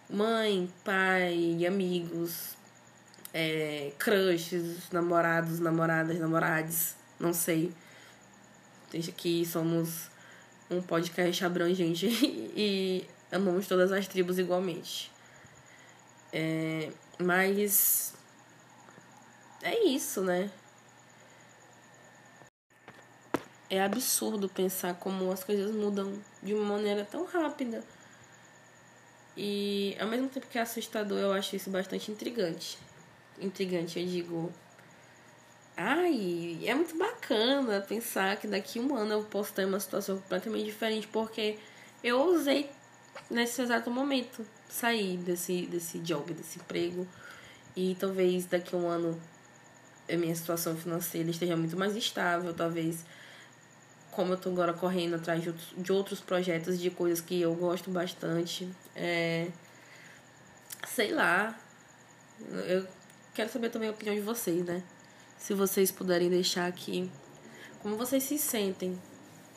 Mãe, 0.09 0.73
pai, 0.83 1.67
amigos, 1.67 2.57
é, 3.35 3.93
crushes, 3.99 4.91
namorados, 4.91 5.61
namoradas, 5.61 6.19
namorades, 6.19 6.97
não 7.21 7.33
sei. 7.33 7.73
Deixa 8.91 9.13
que 9.13 9.45
somos 9.45 10.11
um 10.71 10.81
podcast 10.81 11.45
abrangente 11.45 12.07
e 12.57 13.05
amamos 13.31 13.67
todas 13.67 13.93
as 13.93 14.09
tribos 14.09 14.39
igualmente. 14.39 15.13
É, 16.33 16.91
mas 17.19 18.15
é 19.63 19.85
isso, 19.85 20.23
né? 20.23 20.51
É 23.71 23.83
absurdo 23.83 24.49
pensar 24.49 24.95
como 24.95 25.31
as 25.31 25.45
coisas 25.45 25.75
mudam 25.75 26.13
de 26.43 26.55
uma 26.55 26.77
maneira 26.77 27.05
tão 27.05 27.27
rápida. 27.27 27.85
E 29.37 29.97
ao 30.01 30.09
mesmo 30.09 30.29
tempo 30.29 30.47
que 30.47 30.59
é 30.59 30.63
assustador, 30.63 31.19
eu 31.19 31.33
acho 31.33 31.55
isso 31.55 31.71
bastante 31.71 32.11
intrigante. 32.11 32.79
Intrigante, 33.39 34.01
eu 34.01 34.07
digo. 34.07 34.53
Ai, 35.77 36.59
é 36.65 36.75
muito 36.75 36.97
bacana 36.97 37.81
pensar 37.81 38.37
que 38.37 38.49
daqui 38.49 38.81
a 38.81 38.83
um 38.83 38.97
ano 38.97 39.13
eu 39.13 39.25
posso 39.25 39.53
ter 39.53 39.65
uma 39.65 39.79
situação 39.79 40.17
completamente 40.19 40.65
diferente, 40.65 41.07
porque 41.07 41.57
eu 42.03 42.19
ousei 42.19 42.69
nesse 43.31 43.63
exato 43.63 43.91
momento 43.91 44.45
sair 44.69 45.17
desse, 45.19 45.67
desse 45.67 45.99
job, 46.01 46.33
desse 46.35 46.59
emprego. 46.59 47.07
E 47.77 47.97
talvez 48.01 48.47
daqui 48.47 48.75
a 48.75 48.79
um 48.79 48.89
ano 48.89 49.21
a 50.13 50.17
minha 50.17 50.35
situação 50.35 50.77
financeira 50.77 51.31
esteja 51.31 51.57
muito 51.57 51.77
mais 51.77 51.95
estável, 51.95 52.53
talvez 52.55 53.05
como 54.19 54.33
eu 54.33 54.37
tô 54.37 54.49
agora 54.49 54.73
correndo 54.73 55.15
atrás 55.15 55.41
de 55.41 55.93
outros, 55.93 56.19
projetos, 56.19 56.81
de 56.81 56.91
coisas 56.91 57.21
que 57.21 57.41
eu 57.41 57.55
gosto 57.55 57.89
bastante. 57.89 58.69
É, 58.97 59.47
sei 60.89 61.13
lá. 61.13 61.57
Eu 62.67 62.85
quero 63.33 63.49
saber 63.49 63.71
também 63.71 63.89
a 63.89 63.93
opinião 63.93 64.17
de 64.17 64.21
vocês, 64.21 64.65
né? 64.65 64.83
Se 65.39 65.55
vocês 65.55 65.93
puderem 65.93 66.29
deixar 66.29 66.67
aqui 66.67 67.09
como 67.81 67.97
vocês 67.97 68.25
se 68.25 68.41
sentem 68.41 68.99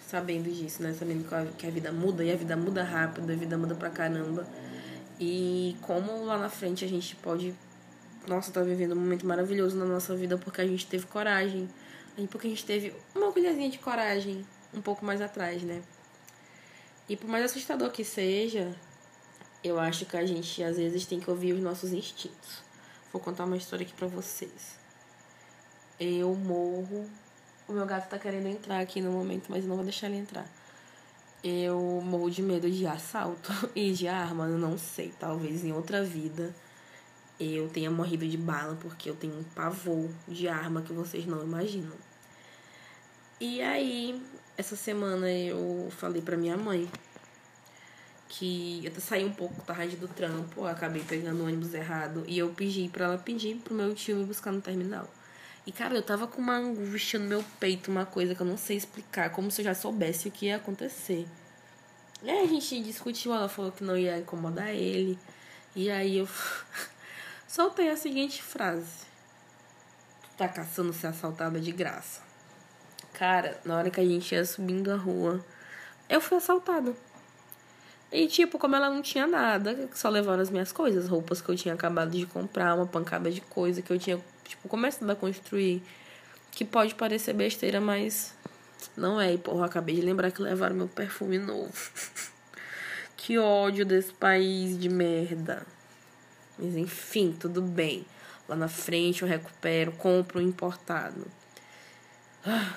sabendo 0.08 0.48
disso, 0.48 0.84
né? 0.84 0.94
Sabendo 0.94 1.27
que 1.58 1.65
a 1.65 1.72
vida 1.72 1.91
muda 1.91 2.24
e 2.24 2.32
a 2.32 2.36
vida 2.36 2.56
muda 2.56 2.84
rápido, 2.84 3.32
a 3.32 3.36
vida 3.36 3.58
muda 3.58 3.74
pra 3.74 3.89
caramba. 3.89 4.46
E 5.20 5.75
como 5.82 6.24
lá 6.24 6.38
na 6.38 6.50
frente 6.50 6.86
a 6.86 6.88
gente 6.88 7.15
pode. 7.15 7.56
Nossa, 8.27 8.51
tá 8.51 8.62
vivendo 8.62 8.91
um 8.91 9.00
momento 9.00 9.25
maravilhoso 9.25 9.75
na 9.75 9.86
nossa 9.86 10.15
vida 10.15 10.38
porque 10.38 10.62
a 10.62 10.68
gente 10.68 10.86
teve 10.86 11.08
coragem. 11.08 11.68
E 12.18 12.27
porque 12.27 12.48
a 12.48 12.50
gente 12.50 12.65
teve 12.65 12.94
uma 13.15 13.32
colherzinha 13.32 13.70
de 13.70 13.80
coragem 13.80 14.46
um 14.74 14.82
pouco 14.82 15.06
mais 15.06 15.22
atrás, 15.22 15.63
né? 15.63 15.82
E 17.08 17.15
por 17.15 17.27
mais 17.27 17.44
assustador 17.44 17.91
que 17.91 18.03
seja, 18.03 18.75
eu 19.63 19.80
acho 19.80 20.06
que 20.06 20.18
a 20.18 20.25
gente 20.25 20.63
às 20.63 20.77
vezes 20.77 21.06
tem 21.06 21.20
que 21.20 21.30
ouvir 21.30 21.53
os 21.53 21.62
nossos 21.62 21.91
instintos. 21.91 22.63
Vou 23.12 23.22
contar 23.22 23.46
uma 23.46 23.58
história 23.58 23.86
aqui 23.86 23.94
pra 23.94 24.08
vocês. 24.08 24.80
Eu 26.00 26.34
morro. 26.36 27.10
O 27.68 27.74
meu 27.74 27.86
gato 27.86 28.10
tá 28.10 28.18
querendo 28.18 28.48
entrar 28.48 28.80
aqui 28.80 29.01
no 29.01 29.12
momento, 29.12 29.48
mas 29.50 29.63
eu 29.63 29.70
não 29.70 29.75
vou 29.75 29.86
deixar 29.86 30.08
ele 30.08 30.18
entrar. 30.18 30.48
Eu 31.44 31.80
morro 32.03 32.30
de 32.30 32.41
medo 32.41 32.70
de 32.70 32.86
assalto 32.86 33.51
e 33.75 33.91
de 33.91 34.08
arma, 34.08 34.46
eu 34.46 34.58
não 34.58 34.77
sei. 34.77 35.13
Talvez 35.20 35.63
em 35.63 35.72
outra 35.72 36.03
vida 36.03 36.56
eu 37.43 37.69
tenha 37.69 37.89
morrido 37.89 38.27
de 38.27 38.38
bala, 38.38 38.77
porque 38.81 39.10
eu 39.10 39.15
tenho 39.15 39.38
um 39.38 39.43
pavor 39.43 40.10
de 40.27 40.48
arma 40.48 40.81
que 40.81 40.93
vocês 40.93 41.25
não 41.25 41.43
imaginam. 41.43 41.93
E 43.39 43.62
aí, 43.62 44.21
essa 44.57 44.75
semana 44.75 45.31
eu 45.31 45.91
falei 45.98 46.21
pra 46.21 46.38
minha 46.38 46.55
mãe 46.55 46.89
que 48.29 48.86
eu 48.86 49.01
saí 49.01 49.25
um 49.25 49.33
pouco 49.33 49.62
tarde 49.63 49.98
do 49.98 50.07
trampo, 50.07 50.65
acabei 50.65 51.03
pegando 51.03 51.41
o 51.41 51.48
ônibus 51.48 51.74
errado 51.74 52.24
e 52.27 52.38
eu 52.38 52.50
pedi 52.50 52.88
para 52.88 53.05
ela 53.05 53.17
pedir 53.17 53.57
pro 53.57 53.74
meu 53.74 53.93
tio 53.93 54.15
me 54.15 54.24
buscar 54.24 54.51
no 54.51 54.62
terminal. 54.62 55.07
E 55.65 55.71
cara, 55.71 55.95
eu 55.95 56.01
tava 56.01 56.27
com 56.27 56.41
uma 56.41 56.55
angústia 56.55 57.19
no 57.19 57.25
meu 57.25 57.43
peito, 57.60 57.91
uma 57.91 58.05
coisa 58.05 58.33
que 58.33 58.41
eu 58.41 58.48
não 58.48 58.57
sei 58.57 58.77
explicar, 58.77 59.31
como 59.31 59.51
se 59.51 59.62
eu 59.62 59.65
já 59.65 59.75
soubesse 59.75 60.27
o 60.27 60.31
que 60.31 60.45
ia 60.45 60.55
acontecer. 60.55 61.27
E 62.24 62.29
aí 62.29 62.43
a 62.43 62.48
gente 62.48 62.81
discutiu, 62.83 63.33
ela 63.33 63.50
falou 63.50 63.71
que 63.71 63.83
não 63.83 63.98
ia 63.98 64.19
incomodar 64.19 64.69
ele. 64.69 65.19
E 65.75 65.89
aí 65.89 66.17
eu 66.17 66.27
soltei 67.51 67.89
a 67.89 67.98
seguinte 67.98 68.41
frase: 68.41 69.05
Tu 70.24 70.29
tá 70.38 70.48
caçando 70.48 70.93
ser 70.93 71.08
assaltada 71.08 71.60
de 71.60 71.72
graça. 71.72 72.22
Cara, 73.13 73.60
na 73.65 73.77
hora 73.77 73.91
que 73.91 74.00
a 74.00 74.05
gente 74.05 74.34
ia 74.34 74.46
subindo 74.46 74.89
a 74.89 74.96
rua, 74.96 75.43
eu 76.10 76.22
fui 76.22 76.38
assaltada. 76.38 76.96
E, 78.12 78.27
tipo, 78.27 78.58
como 78.58 78.75
ela 78.75 78.89
não 78.89 79.01
tinha 79.01 79.27
nada, 79.27 79.89
só 79.93 80.10
levaram 80.10 80.41
as 80.41 80.50
minhas 80.50 80.72
coisas, 80.72 81.08
roupas 81.08 81.41
que 81.41 81.50
eu 81.50 81.55
tinha 81.55 81.74
acabado 81.74 82.12
de 82.12 82.25
comprar, 82.25 82.75
uma 82.75 82.86
pancada 82.86 83.29
de 83.29 83.41
coisa 83.41 83.81
que 83.81 83.91
eu 83.91 84.00
tinha, 84.00 84.20
tipo, 84.46 84.67
começado 84.67 85.10
a 85.10 85.15
construir. 85.15 85.84
Que 86.51 86.65
pode 86.65 86.96
parecer 86.96 87.34
besteira, 87.34 87.79
mas 87.79 88.34
não 88.96 89.20
é. 89.20 89.34
E, 89.34 89.38
porra, 89.38 89.65
acabei 89.65 89.96
de 89.96 90.01
lembrar 90.01 90.31
que 90.31 90.41
levaram 90.41 90.75
meu 90.75 90.88
perfume 90.88 91.38
novo. 91.38 91.72
que 93.15 93.38
ódio 93.38 93.86
desse 93.86 94.12
país 94.13 94.77
de 94.77 94.89
merda. 94.89 95.65
Mas, 96.62 96.75
enfim, 96.75 97.36
tudo 97.38 97.62
bem. 97.62 98.06
Lá 98.48 98.56
na 98.56 98.68
frente 98.68 99.24
eu 99.24 99.27
recupero, 99.27 99.91
compro 99.94 100.39
importado. 100.39 101.25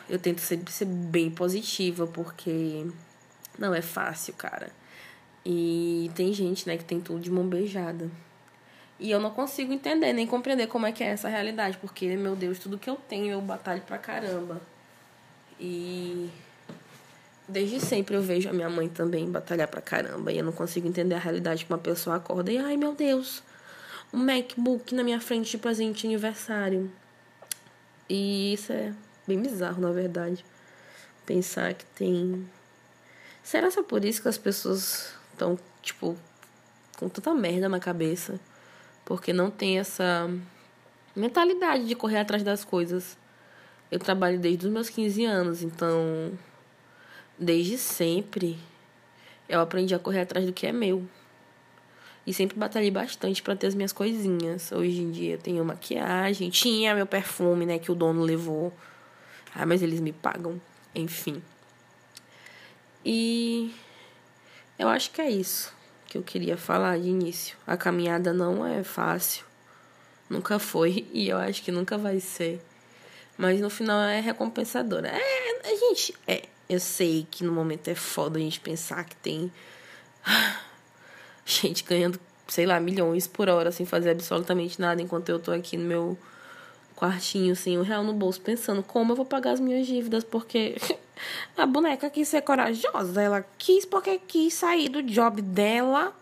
Eu 0.09 0.19
tento 0.19 0.41
sempre 0.41 0.73
ser 0.73 0.87
bem 0.87 1.31
positiva, 1.31 2.07
porque 2.07 2.87
não 3.59 3.75
é 3.75 3.83
fácil, 3.83 4.35
cara. 4.35 4.71
E 5.45 6.11
tem 6.15 6.33
gente, 6.33 6.67
né, 6.67 6.77
que 6.77 6.85
tem 6.85 7.01
tudo 7.01 7.21
de 7.21 7.31
mão 7.31 7.47
beijada. 7.47 8.11
E 8.99 9.11
eu 9.11 9.21
não 9.21 9.31
consigo 9.31 9.73
entender 9.73 10.13
nem 10.13 10.27
compreender 10.27 10.69
como 10.69 10.87
é 10.87 10.93
que 10.93 11.03
é 11.03 11.09
essa 11.09 11.29
realidade, 11.29 11.77
porque, 11.79 12.17
meu 12.17 12.37
Deus, 12.37 12.59
tudo 12.59 12.79
que 12.79 12.89
eu 12.89 12.97
tenho 12.97 13.33
eu 13.33 13.41
batalho 13.41 13.83
pra 13.83 13.99
caramba. 13.99 14.61
E 15.61 16.31
desde 17.49 17.81
sempre 17.81 18.15
eu 18.17 18.23
vejo 18.23 18.49
a 18.49 18.53
minha 18.53 18.71
mãe 18.71 18.89
também 18.89 19.31
batalhar 19.31 19.69
pra 19.69 19.83
caramba. 19.83 20.33
E 20.33 20.39
eu 20.39 20.45
não 20.45 20.53
consigo 20.53 20.87
entender 20.87 21.15
a 21.15 21.19
realidade 21.19 21.65
que 21.65 21.73
uma 21.73 21.79
pessoa 21.79 22.17
acorda 22.17 22.53
e, 22.53 22.59
ai 22.59 22.77
meu 22.77 22.95
Deus, 22.95 23.43
um 24.15 24.25
MacBook 24.25 24.95
na 24.95 25.03
minha 25.03 25.21
frente 25.21 25.51
de 25.51 25.59
presente 25.59 26.03
de 26.03 26.07
aniversário. 26.07 26.91
E 28.09 28.55
isso 28.55 28.73
é 28.73 28.95
bem 29.27 29.43
bizarro, 29.43 29.83
na 29.83 29.91
verdade. 29.91 30.45
Pensar 31.27 31.75
que 31.75 31.85
tem. 31.87 32.49
Será 33.43 33.71
só 33.73 33.83
por 33.83 34.05
isso 34.05 34.23
que 34.23 34.29
as 34.29 34.39
pessoas 34.39 35.13
estão, 35.33 35.59
tipo, 35.83 36.17
com 36.97 37.09
tanta 37.09 37.35
merda 37.35 37.69
na 37.69 37.81
cabeça? 37.81 38.39
Porque 39.05 39.33
não 39.33 39.51
tem 39.51 39.81
essa 39.81 40.31
mentalidade 41.17 41.85
de 41.85 41.97
correr 41.97 42.19
atrás 42.19 42.45
das 42.45 42.65
coisas. 42.65 43.19
Eu 43.91 43.99
trabalho 43.99 44.39
desde 44.39 44.67
os 44.67 44.73
meus 44.73 44.89
15 44.89 45.25
anos, 45.25 45.63
então. 45.63 46.33
Desde 47.37 47.77
sempre. 47.79 48.59
Eu 49.49 49.61
aprendi 49.61 49.93
a 49.93 49.99
correr 49.99 50.21
atrás 50.21 50.47
do 50.47 50.53
que 50.53 50.69
é 50.69 50.73
meu. 50.73 51.05
E 52.27 52.33
sempre 52.33 52.59
batalhei 52.59 52.91
bastante 52.91 53.43
para 53.43 53.55
ter 53.55 53.67
as 53.67 53.75
minhas 53.75 53.93
coisinhas. 53.93 54.73
Hoje 54.73 55.01
em 55.01 55.11
dia 55.11 55.37
tenho 55.37 55.65
maquiagem, 55.65 56.49
tinha 56.51 56.95
meu 56.95 57.07
perfume, 57.07 57.67
né, 57.67 57.79
que 57.79 57.93
o 57.93 57.95
dono 57.95 58.23
levou. 58.23 58.73
Ah, 59.55 59.67
mas 59.67 59.83
eles 59.83 60.01
me 60.01 60.13
pagam. 60.13 60.61
Enfim. 60.95 61.43
E 63.05 63.75
eu 64.79 64.89
acho 64.89 65.11
que 65.11 65.21
é 65.21 65.31
isso 65.31 65.75
que 66.15 66.19
eu 66.19 66.23
queria 66.23 66.57
falar 66.57 66.99
de 66.99 67.09
início. 67.09 67.57
A 67.67 67.77
caminhada 67.77 68.33
não 68.33 68.65
é 68.65 68.85
fácil. 68.85 69.45
Nunca 70.31 70.59
foi 70.59 71.07
e 71.13 71.29
eu 71.29 71.37
acho 71.37 71.63
que 71.63 71.73
nunca 71.73 71.99
vai 71.99 72.21
ser. 72.21 72.65
Mas 73.37 73.61
no 73.61 73.69
final 73.69 74.01
é 74.01 74.21
recompensadora. 74.21 75.09
É, 75.09 75.69
a 75.69 75.77
gente. 75.77 76.15
É, 76.27 76.45
eu 76.69 76.79
sei 76.79 77.27
que 77.29 77.43
no 77.43 77.53
momento 77.53 77.89
é 77.89 77.95
foda 77.95 78.39
a 78.39 78.41
gente 78.41 78.61
pensar 78.61 79.05
que 79.05 79.17
tem 79.17 79.53
gente 81.61 81.85
ganhando, 81.85 82.19
sei 82.49 82.67
lá, 82.67 82.81
milhões 82.81 83.27
por 83.27 83.49
hora 83.49 83.71
sem 83.71 83.85
fazer 83.87 84.11
absolutamente 84.11 84.81
nada 84.81 85.01
enquanto 85.01 85.29
eu 85.29 85.39
tô 85.39 85.51
aqui 85.53 85.77
no 85.77 85.85
meu 85.85 86.19
quartinho 86.97 87.55
sem 87.57 87.79
um 87.79 87.83
real 87.83 88.05
no 88.05 88.13
bolso, 88.13 88.41
pensando 88.41 88.83
como 88.83 89.13
eu 89.13 89.17
vou 89.17 89.27
pagar 89.27 89.53
as 89.53 89.61
minhas 89.61 89.87
dívidas, 89.87 90.25
porque 90.25 90.77
a 91.57 91.67
boneca 91.67 92.09
quis 92.09 92.29
ser 92.29 92.43
corajosa, 92.43 93.21
ela 93.21 93.45
quis 93.59 93.85
porque 93.85 94.19
quis 94.19 94.55
sair 94.55 94.89
do 94.89 95.03
job 95.03 95.43
dela 95.43 96.15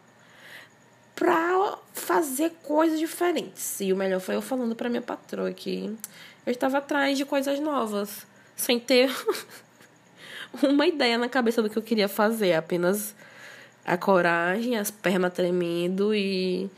pra 1.15 1.79
fazer 1.93 2.51
coisas 2.63 2.99
diferentes. 2.99 3.81
E 3.81 3.93
o 3.93 3.97
melhor 3.97 4.21
foi 4.21 4.35
eu 4.35 4.43
falando 4.43 4.75
pra 4.75 4.89
minha 4.89 5.03
patroa 5.03 5.53
que 5.53 5.97
eu 6.45 6.51
estava 6.51 6.79
atrás 6.79 7.17
de 7.17 7.25
coisas 7.25 7.61
novas, 7.61 8.27
sem 8.57 8.81
ter 8.81 9.11
uma 10.63 10.87
ideia 10.87 11.17
na 11.17 11.29
cabeça 11.29 11.63
do 11.63 11.71
que 11.71 11.77
eu 11.77 11.83
queria 11.83 12.09
fazer, 12.09 12.55
apenas 12.55 13.15
a 13.85 13.97
coragem, 13.97 14.77
as 14.79 14.91
pernas 14.91 15.33
tremendo 15.33 16.15
e 16.15 16.71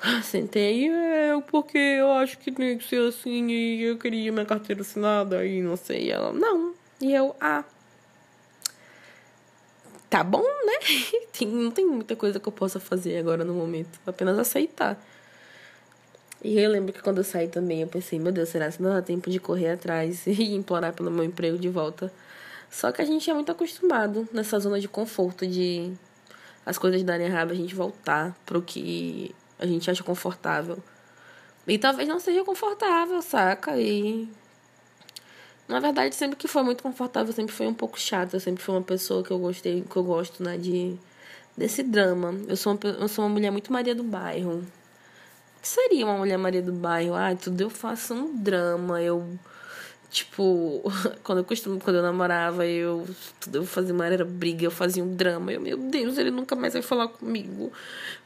Sentei 0.22 0.88
eu, 0.88 1.42
porque 1.42 1.78
eu 1.78 2.12
acho 2.12 2.38
que 2.38 2.52
tem 2.52 2.78
que 2.78 2.88
ser 2.88 3.08
assim 3.08 3.48
e 3.48 3.82
eu 3.82 3.98
queria 3.98 4.30
minha 4.32 4.44
carteira 4.44 4.82
assinada 4.82 5.44
e 5.44 5.62
não 5.62 5.76
sei. 5.76 6.06
E 6.06 6.10
ela, 6.10 6.32
não. 6.32 6.74
E 7.00 7.12
eu, 7.12 7.34
ah. 7.40 7.64
Tá 10.08 10.24
bom, 10.24 10.42
né? 10.42 10.78
Tem, 11.38 11.46
não 11.46 11.70
tem 11.70 11.86
muita 11.86 12.16
coisa 12.16 12.40
que 12.40 12.48
eu 12.48 12.52
possa 12.52 12.80
fazer 12.80 13.18
agora 13.18 13.44
no 13.44 13.54
momento. 13.54 14.00
Apenas 14.06 14.38
aceitar. 14.38 14.98
E 16.42 16.58
eu 16.58 16.70
lembro 16.70 16.92
que 16.92 17.02
quando 17.02 17.18
eu 17.18 17.24
saí 17.24 17.48
também, 17.48 17.82
eu 17.82 17.88
pensei, 17.88 18.18
meu 18.18 18.32
Deus, 18.32 18.48
será 18.48 18.70
que 18.70 18.82
não 18.82 18.90
dá 18.90 19.02
tempo 19.02 19.28
de 19.28 19.38
correr 19.38 19.70
atrás 19.70 20.24
e 20.26 20.54
implorar 20.54 20.92
pelo 20.92 21.10
meu 21.10 21.24
emprego 21.24 21.58
de 21.58 21.68
volta? 21.68 22.12
Só 22.70 22.90
que 22.92 23.02
a 23.02 23.04
gente 23.04 23.28
é 23.30 23.34
muito 23.34 23.52
acostumado 23.52 24.28
nessa 24.32 24.58
zona 24.58 24.80
de 24.80 24.88
conforto 24.88 25.46
de 25.46 25.92
as 26.68 26.76
coisas 26.76 27.02
darem 27.02 27.26
errado, 27.26 27.50
a 27.50 27.54
gente 27.54 27.74
voltar 27.74 28.36
pro 28.44 28.60
que 28.60 29.34
a 29.58 29.66
gente 29.66 29.90
acha 29.90 30.04
confortável. 30.04 30.78
E 31.66 31.78
talvez 31.78 32.06
não 32.06 32.20
seja 32.20 32.44
confortável, 32.44 33.22
saca? 33.22 33.78
E. 33.78 34.28
Na 35.66 35.80
verdade, 35.80 36.14
sempre 36.14 36.36
que 36.36 36.46
foi 36.46 36.62
muito 36.62 36.82
confortável, 36.82 37.32
sempre 37.32 37.54
foi 37.54 37.66
um 37.66 37.72
pouco 37.72 37.98
chata. 37.98 38.36
Eu 38.36 38.40
sempre 38.40 38.62
fui 38.62 38.74
uma 38.74 38.82
pessoa 38.82 39.22
que 39.24 39.30
eu 39.30 39.38
gostei, 39.38 39.82
que 39.82 39.96
eu 39.96 40.04
gosto, 40.04 40.42
né? 40.42 40.58
De 40.58 40.98
desse 41.56 41.82
drama. 41.82 42.34
Eu 42.46 42.56
sou 42.56 42.74
uma, 42.74 42.80
eu 42.90 43.08
sou 43.08 43.24
uma 43.24 43.30
mulher 43.30 43.50
muito 43.50 43.72
Maria 43.72 43.94
do 43.94 44.04
bairro. 44.04 44.58
O 44.58 45.60
que 45.62 45.68
seria 45.68 46.04
uma 46.04 46.18
mulher 46.18 46.36
Maria 46.36 46.62
do 46.62 46.72
bairro? 46.72 47.14
Ah, 47.14 47.34
tudo 47.34 47.62
eu 47.62 47.70
faço 47.70 48.12
um 48.12 48.36
drama. 48.36 49.00
Eu 49.02 49.38
Tipo, 50.10 50.82
quando 51.22 51.38
eu 51.38 51.44
costumo, 51.44 51.80
quando 51.80 51.96
eu 51.96 52.02
namorava, 52.02 52.66
eu 52.66 53.06
tudo 53.40 53.58
eu 53.58 53.66
fazia 53.66 53.94
uma 53.94 54.06
era 54.06 54.24
briga, 54.24 54.64
eu 54.64 54.70
fazia 54.70 55.02
um 55.04 55.14
drama. 55.14 55.52
Eu, 55.52 55.60
meu 55.60 55.76
Deus, 55.76 56.16
ele 56.18 56.30
nunca 56.30 56.56
mais 56.56 56.72
vai 56.72 56.82
falar 56.82 57.08
comigo. 57.08 57.72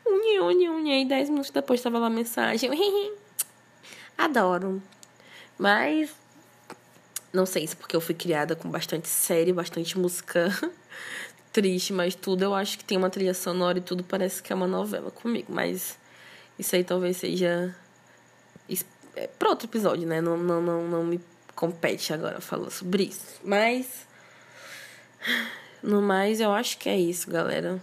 Unha, 0.07 0.43
unha, 0.45 0.73
unha. 0.73 1.01
E 1.01 1.05
dez 1.05 1.29
minutos 1.29 1.51
depois 1.51 1.81
tava 1.81 1.99
lá 1.99 2.07
a 2.07 2.11
mensagem. 2.11 2.71
Adoro. 4.17 4.83
Mas 5.59 6.11
não 7.33 7.47
sei 7.47 7.67
se 7.67 7.77
porque 7.77 7.97
eu 7.97 8.01
fui 8.01 8.15
criada 8.15 8.55
com 8.55 8.71
bastante 8.71 9.09
série, 9.09 9.53
bastante 9.53 9.99
música 9.99 10.49
triste, 11.53 11.93
mas 11.93 12.15
tudo 12.15 12.43
eu 12.43 12.55
acho 12.55 12.79
que 12.79 12.85
tem 12.85 12.99
uma 12.99 13.11
trilha 13.11 13.35
sonora 13.35 13.79
e 13.79 13.83
tudo 13.83 14.05
parece 14.05 14.43
que 14.43 14.53
é 14.53 14.57
uma 14.57 14.67
novela 14.67 15.11
comigo. 15.11 15.53
Mas 15.53 15.99
isso 16.59 16.77
aí 16.77 16.85
talvez 16.85 17.17
seja 17.17 17.75
é, 19.15 19.27
para 19.27 19.51
outro 19.51 19.67
episódio, 19.67 20.07
né? 20.07 20.21
Não, 20.21 20.37
não, 20.37 20.63
não, 20.63 20.89
não 20.89 21.05
me 21.05 21.21
compete 21.55 22.13
agora 22.13 22.41
falar 22.41 22.71
sobre 22.71 23.05
isso. 23.05 23.41
Mas 23.45 24.07
no 25.83 26.01
mais 26.01 26.41
eu 26.41 26.53
acho 26.53 26.79
que 26.79 26.89
é 26.89 26.99
isso, 26.99 27.31
galera. 27.31 27.83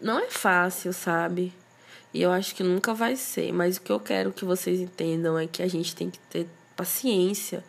Não 0.00 0.18
é 0.18 0.30
fácil, 0.30 0.92
sabe? 0.92 1.52
E 2.12 2.22
eu 2.22 2.30
acho 2.30 2.54
que 2.54 2.62
nunca 2.62 2.94
vai 2.94 3.16
ser, 3.16 3.52
mas 3.52 3.76
o 3.76 3.80
que 3.80 3.92
eu 3.92 4.00
quero 4.00 4.32
que 4.32 4.44
vocês 4.44 4.80
entendam 4.80 5.38
é 5.38 5.46
que 5.46 5.62
a 5.62 5.68
gente 5.68 5.94
tem 5.94 6.10
que 6.10 6.18
ter 6.18 6.46
paciência. 6.76 7.62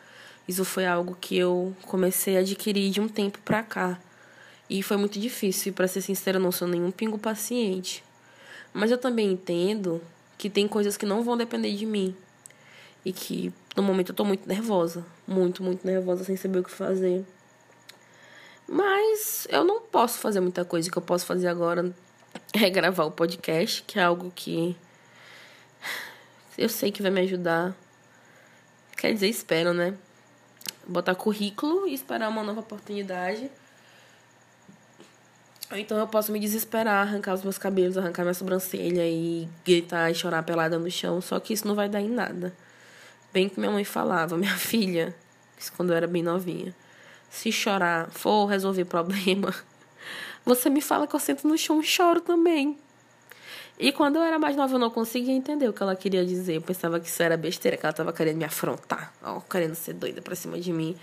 Isso 0.48 0.64
foi 0.64 0.86
algo 0.86 1.18
que 1.20 1.38
eu 1.38 1.76
comecei 1.84 2.38
a 2.38 2.40
adquirir 2.40 2.90
de 2.92 3.02
um 3.02 3.08
tempo 3.08 3.40
pra 3.40 3.62
cá. 3.62 4.00
E 4.70 4.82
foi 4.84 4.98
muito 4.98 5.20
difícil, 5.20 5.72
e 5.72 5.74
para 5.74 5.88
ser 5.88 6.02
sincera, 6.02 6.38
eu 6.38 6.42
não 6.42 6.52
sou 6.52 6.68
nenhum 6.68 6.92
pingo 6.92 7.18
paciente. 7.18 8.04
Mas 8.72 8.92
eu 8.92 8.98
também 8.98 9.32
entendo 9.32 10.02
que 10.38 10.50
tem 10.50 10.68
coisas 10.68 10.96
que 10.96 11.06
não 11.06 11.24
vão 11.24 11.36
depender 11.36 11.76
de 11.76 11.86
mim. 11.86 12.16
E 13.06 13.14
que 13.14 13.54
no 13.76 13.84
momento 13.84 14.10
eu 14.10 14.16
tô 14.16 14.26
muito 14.26 14.48
nervosa. 14.48 15.06
Muito, 15.28 15.64
muito 15.64 15.86
nervosa, 15.86 16.24
sem 16.24 16.36
saber 16.36 16.60
o 16.60 16.64
que 16.64 16.72
fazer. 16.72 17.26
Mas 18.68 19.48
eu 19.50 19.64
não 19.64 19.82
posso 19.82 20.20
fazer 20.20 20.40
muita 20.40 20.64
coisa. 20.64 20.88
O 20.88 20.92
que 20.92 20.98
eu 20.98 21.02
posso 21.02 21.26
fazer 21.26 21.48
agora 21.48 21.94
é 22.54 22.70
gravar 22.70 23.06
o 23.06 23.12
podcast, 23.12 23.84
que 23.84 24.00
é 24.00 24.04
algo 24.04 24.32
que 24.36 24.76
eu 26.58 26.70
sei 26.70 26.92
que 26.92 27.02
vai 27.02 27.10
me 27.10 27.22
ajudar. 27.22 27.76
Quer 28.98 29.14
dizer, 29.14 29.28
espero, 29.28 29.74
né? 29.74 29.96
Botar 30.86 31.16
currículo 31.16 31.88
e 31.88 31.94
esperar 31.94 32.30
uma 32.30 32.44
nova 32.44 32.60
oportunidade. 32.60 33.50
Então 35.72 35.98
eu 35.98 36.08
posso 36.08 36.32
me 36.32 36.40
desesperar, 36.40 37.08
arrancar 37.08 37.34
os 37.36 37.44
meus 37.44 37.58
cabelos, 37.58 37.98
arrancar 37.98 38.24
minha 38.24 38.34
sobrancelha 38.34 39.08
e 39.08 39.48
gritar 39.64 40.12
e 40.12 40.16
chorar 40.16 40.44
pelada 40.44 40.78
no 40.78 40.90
chão. 40.92 41.22
Só 41.22 41.40
que 41.40 41.54
isso 41.54 41.68
não 41.68 41.76
vai 41.76 41.88
dar 41.88 42.02
em 42.02 42.10
nada. 42.10 42.54
Bem 43.32 43.48
que 43.48 43.60
minha 43.60 43.72
mãe 43.72 43.84
falava, 43.84 44.38
minha 44.38 44.56
filha, 44.58 45.16
isso 45.58 45.72
quando 45.76 45.92
eu 45.92 45.96
era 45.96 46.08
bem 46.08 46.24
novinha. 46.24 46.76
Se 47.30 47.52
chorar 47.52 48.10
for 48.12 48.48
resolver 48.48 48.86
problema, 48.86 49.54
você 50.44 50.70
me 50.70 50.82
fala 50.82 51.08
que 51.08 51.16
eu 51.16 51.20
sento 51.20 51.48
no 51.48 51.58
chão 51.58 51.80
e 51.80 51.84
choro 51.84 52.22
também. 52.22 52.78
E 53.78 53.94
quando 53.94 54.18
eu 54.18 54.24
era 54.24 54.38
mais 54.38 54.58
nova, 54.58 54.76
eu 54.76 54.80
não 54.80 54.90
conseguia 54.90 55.34
entender 55.34 55.70
o 55.70 55.74
que 55.74 55.82
ela 55.82 55.96
queria 55.96 56.26
dizer. 56.26 56.56
Eu 56.56 56.62
pensava 56.62 57.00
que 57.00 57.08
isso 57.08 57.24
era 57.24 57.38
besteira, 57.38 57.78
que 57.78 57.86
ela 57.86 57.94
tava 57.94 58.12
querendo 58.12 58.38
me 58.38 58.44
afrontar, 58.44 59.14
ó, 59.24 59.40
querendo 59.40 59.74
ser 59.74 59.94
doida 59.94 60.22
pra 60.22 60.36
cima 60.36 60.60
de 60.60 60.74
mim. 60.74 60.98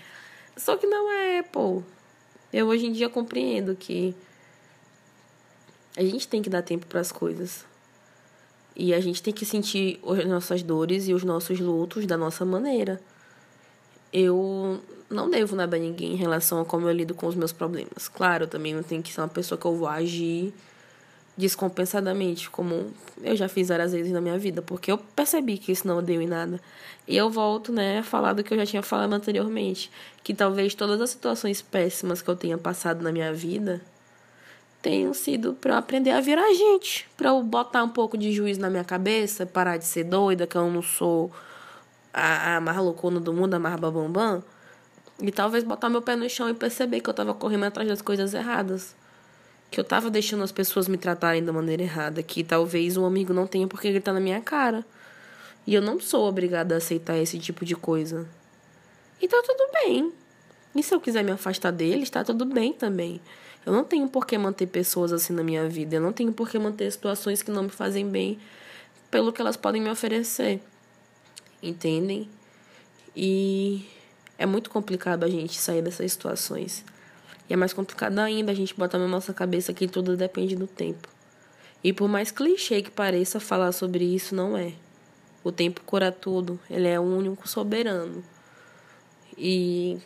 Só 0.55 0.77
que 0.77 0.85
não 0.85 1.11
é, 1.11 1.41
pô. 1.41 1.81
Eu 2.53 2.67
hoje 2.67 2.85
em 2.85 2.91
dia 2.91 3.09
compreendo 3.09 3.75
que 3.75 4.15
a 5.97 6.03
gente 6.03 6.27
tem 6.27 6.41
que 6.43 6.49
dar 6.49 6.61
tempo 6.61 6.85
para 6.85 6.99
as 6.99 7.11
coisas. 7.11 7.65
E 8.79 8.93
a 8.93 8.99
gente 8.99 9.23
tem 9.23 9.33
que 9.33 9.43
sentir 9.43 9.99
as 10.05 10.25
nossas 10.27 10.61
dores 10.61 11.07
e 11.07 11.13
os 11.13 11.23
nossos 11.23 11.59
lutos 11.59 12.05
da 12.05 12.15
nossa 12.15 12.45
maneira. 12.45 13.01
Eu 14.13 14.79
não 15.09 15.31
devo 15.31 15.55
nada 15.55 15.75
a 15.75 15.79
ninguém 15.79 16.13
em 16.13 16.15
relação 16.15 16.61
a 16.61 16.65
como 16.65 16.87
eu 16.87 16.93
lido 16.93 17.15
com 17.15 17.25
os 17.25 17.33
meus 17.33 17.51
problemas. 17.51 18.07
Claro, 18.07 18.43
eu 18.43 18.47
também 18.47 18.75
não 18.75 18.83
tenho 18.83 19.01
que 19.01 19.11
ser 19.11 19.21
uma 19.21 19.27
pessoa 19.27 19.59
que 19.59 19.65
eu 19.65 19.75
vou 19.75 19.87
agir 19.87 20.53
descompensadamente, 21.35 22.51
como 22.51 22.91
eu 23.23 23.35
já 23.35 23.49
fiz 23.49 23.69
várias 23.69 23.93
vezes 23.93 24.11
na 24.11 24.21
minha 24.21 24.37
vida, 24.37 24.61
porque 24.61 24.91
eu 24.91 24.97
percebi 24.97 25.57
que 25.57 25.71
isso 25.71 25.87
não 25.87 26.03
deu 26.03 26.21
em 26.21 26.27
nada. 26.27 26.61
E 27.07 27.17
eu 27.17 27.31
volto, 27.31 27.71
né, 27.71 27.99
a 27.99 28.03
falar 28.03 28.33
do 28.33 28.43
que 28.43 28.53
eu 28.53 28.57
já 28.59 28.65
tinha 28.65 28.83
falado 28.83 29.13
anteriormente, 29.13 29.89
que 30.23 30.35
talvez 30.35 30.75
todas 30.75 31.01
as 31.01 31.09
situações 31.09 31.63
péssimas 31.63 32.21
que 32.21 32.29
eu 32.29 32.35
tenha 32.35 32.59
passado 32.59 33.01
na 33.01 33.11
minha 33.11 33.33
vida 33.33 33.81
tenham 34.87 35.13
sido 35.13 35.53
para 35.53 35.77
aprender 35.77 36.11
a 36.11 36.21
virar 36.21 36.49
gente, 36.53 37.05
para 37.17 37.27
eu 37.31 37.43
botar 37.43 37.83
um 37.83 37.89
pouco 37.89 38.17
de 38.17 38.31
juízo 38.31 38.61
na 38.61 38.69
minha 38.69 38.85
cabeça, 38.85 39.45
parar 39.45 39.75
de 39.75 39.83
ser 39.83 40.05
doida, 40.05 40.47
que 40.47 40.55
eu 40.55 40.71
não 40.71 40.81
sou 40.81 41.29
a, 42.13 42.55
a 42.55 42.61
mais 42.61 42.77
loucona 42.77 43.19
do 43.19 43.33
mundo, 43.33 43.53
a 43.53 43.59
mais 43.59 43.77
babambam, 43.77 44.41
e 45.21 45.29
talvez 45.29 45.65
botar 45.65 45.89
meu 45.89 46.01
pé 46.01 46.15
no 46.15 46.29
chão 46.29 46.47
e 46.49 46.53
perceber 46.53 47.01
que 47.01 47.09
eu 47.09 47.13
tava 47.13 47.33
correndo 47.33 47.65
atrás 47.65 47.89
das 47.89 48.01
coisas 48.01 48.33
erradas. 48.33 48.95
Que 49.69 49.77
eu 49.77 49.83
tava 49.83 50.09
deixando 50.09 50.41
as 50.41 50.53
pessoas 50.53 50.87
me 50.87 50.97
tratarem 50.97 51.43
da 51.43 51.51
maneira 51.51 51.83
errada, 51.83 52.23
que 52.23 52.41
talvez 52.41 52.95
um 52.95 53.05
amigo 53.05 53.33
não 53.33 53.45
tenha 53.45 53.67
porque 53.67 53.91
gritar 53.91 54.13
na 54.13 54.21
minha 54.21 54.39
cara. 54.39 54.85
E 55.65 55.75
eu 55.75 55.81
não 55.81 55.99
sou 55.99 56.29
obrigada 56.29 56.75
a 56.75 56.77
aceitar 56.77 57.17
esse 57.17 57.37
tipo 57.39 57.65
de 57.65 57.75
coisa. 57.75 58.25
E 59.21 59.27
tá 59.27 59.43
tudo 59.45 59.69
bem. 59.83 60.13
E 60.77 60.83
se 60.83 60.93
eu 60.93 61.01
quiser 61.01 61.23
me 61.23 61.31
afastar 61.31 61.71
deles, 61.71 62.07
tá 62.07 62.23
tudo 62.23 62.45
bem 62.45 62.71
também. 62.71 63.19
Eu 63.65 63.73
não 63.73 63.83
tenho 63.83 64.07
por 64.07 64.27
que 64.27 64.37
manter 64.37 64.67
pessoas 64.67 65.11
assim 65.11 65.33
na 65.33 65.43
minha 65.43 65.67
vida. 65.67 65.95
Eu 65.95 66.01
não 66.01 66.13
tenho 66.13 66.31
por 66.31 66.47
que 66.47 66.59
manter 66.59 66.91
situações 66.91 67.41
que 67.41 67.49
não 67.49 67.63
me 67.63 67.69
fazem 67.69 68.07
bem 68.07 68.37
pelo 69.09 69.33
que 69.33 69.41
elas 69.41 69.57
podem 69.57 69.81
me 69.81 69.89
oferecer. 69.89 70.61
Entendem? 71.63 72.29
E 73.15 73.87
é 74.37 74.45
muito 74.45 74.69
complicado 74.69 75.23
a 75.23 75.27
gente 75.27 75.57
sair 75.59 75.81
dessas 75.81 76.11
situações. 76.11 76.85
E 77.49 77.53
é 77.53 77.57
mais 77.57 77.73
complicado 77.73 78.19
ainda 78.19 78.51
a 78.51 78.55
gente 78.55 78.75
botar 78.75 78.99
na 78.99 79.07
nossa 79.07 79.33
cabeça 79.33 79.73
que 79.73 79.87
tudo 79.87 80.15
depende 80.15 80.55
do 80.55 80.67
tempo. 80.67 81.07
E 81.83 81.91
por 81.91 82.07
mais 82.07 82.29
clichê 82.29 82.83
que 82.83 82.91
pareça 82.91 83.39
falar 83.39 83.71
sobre 83.71 84.05
isso, 84.05 84.35
não 84.35 84.55
é. 84.55 84.73
O 85.43 85.51
tempo 85.51 85.81
cura 85.85 86.11
tudo. 86.11 86.59
Ele 86.69 86.87
é 86.87 86.99
o 86.99 87.03
único 87.03 87.47
soberano. 87.47 88.23
E 89.35 89.97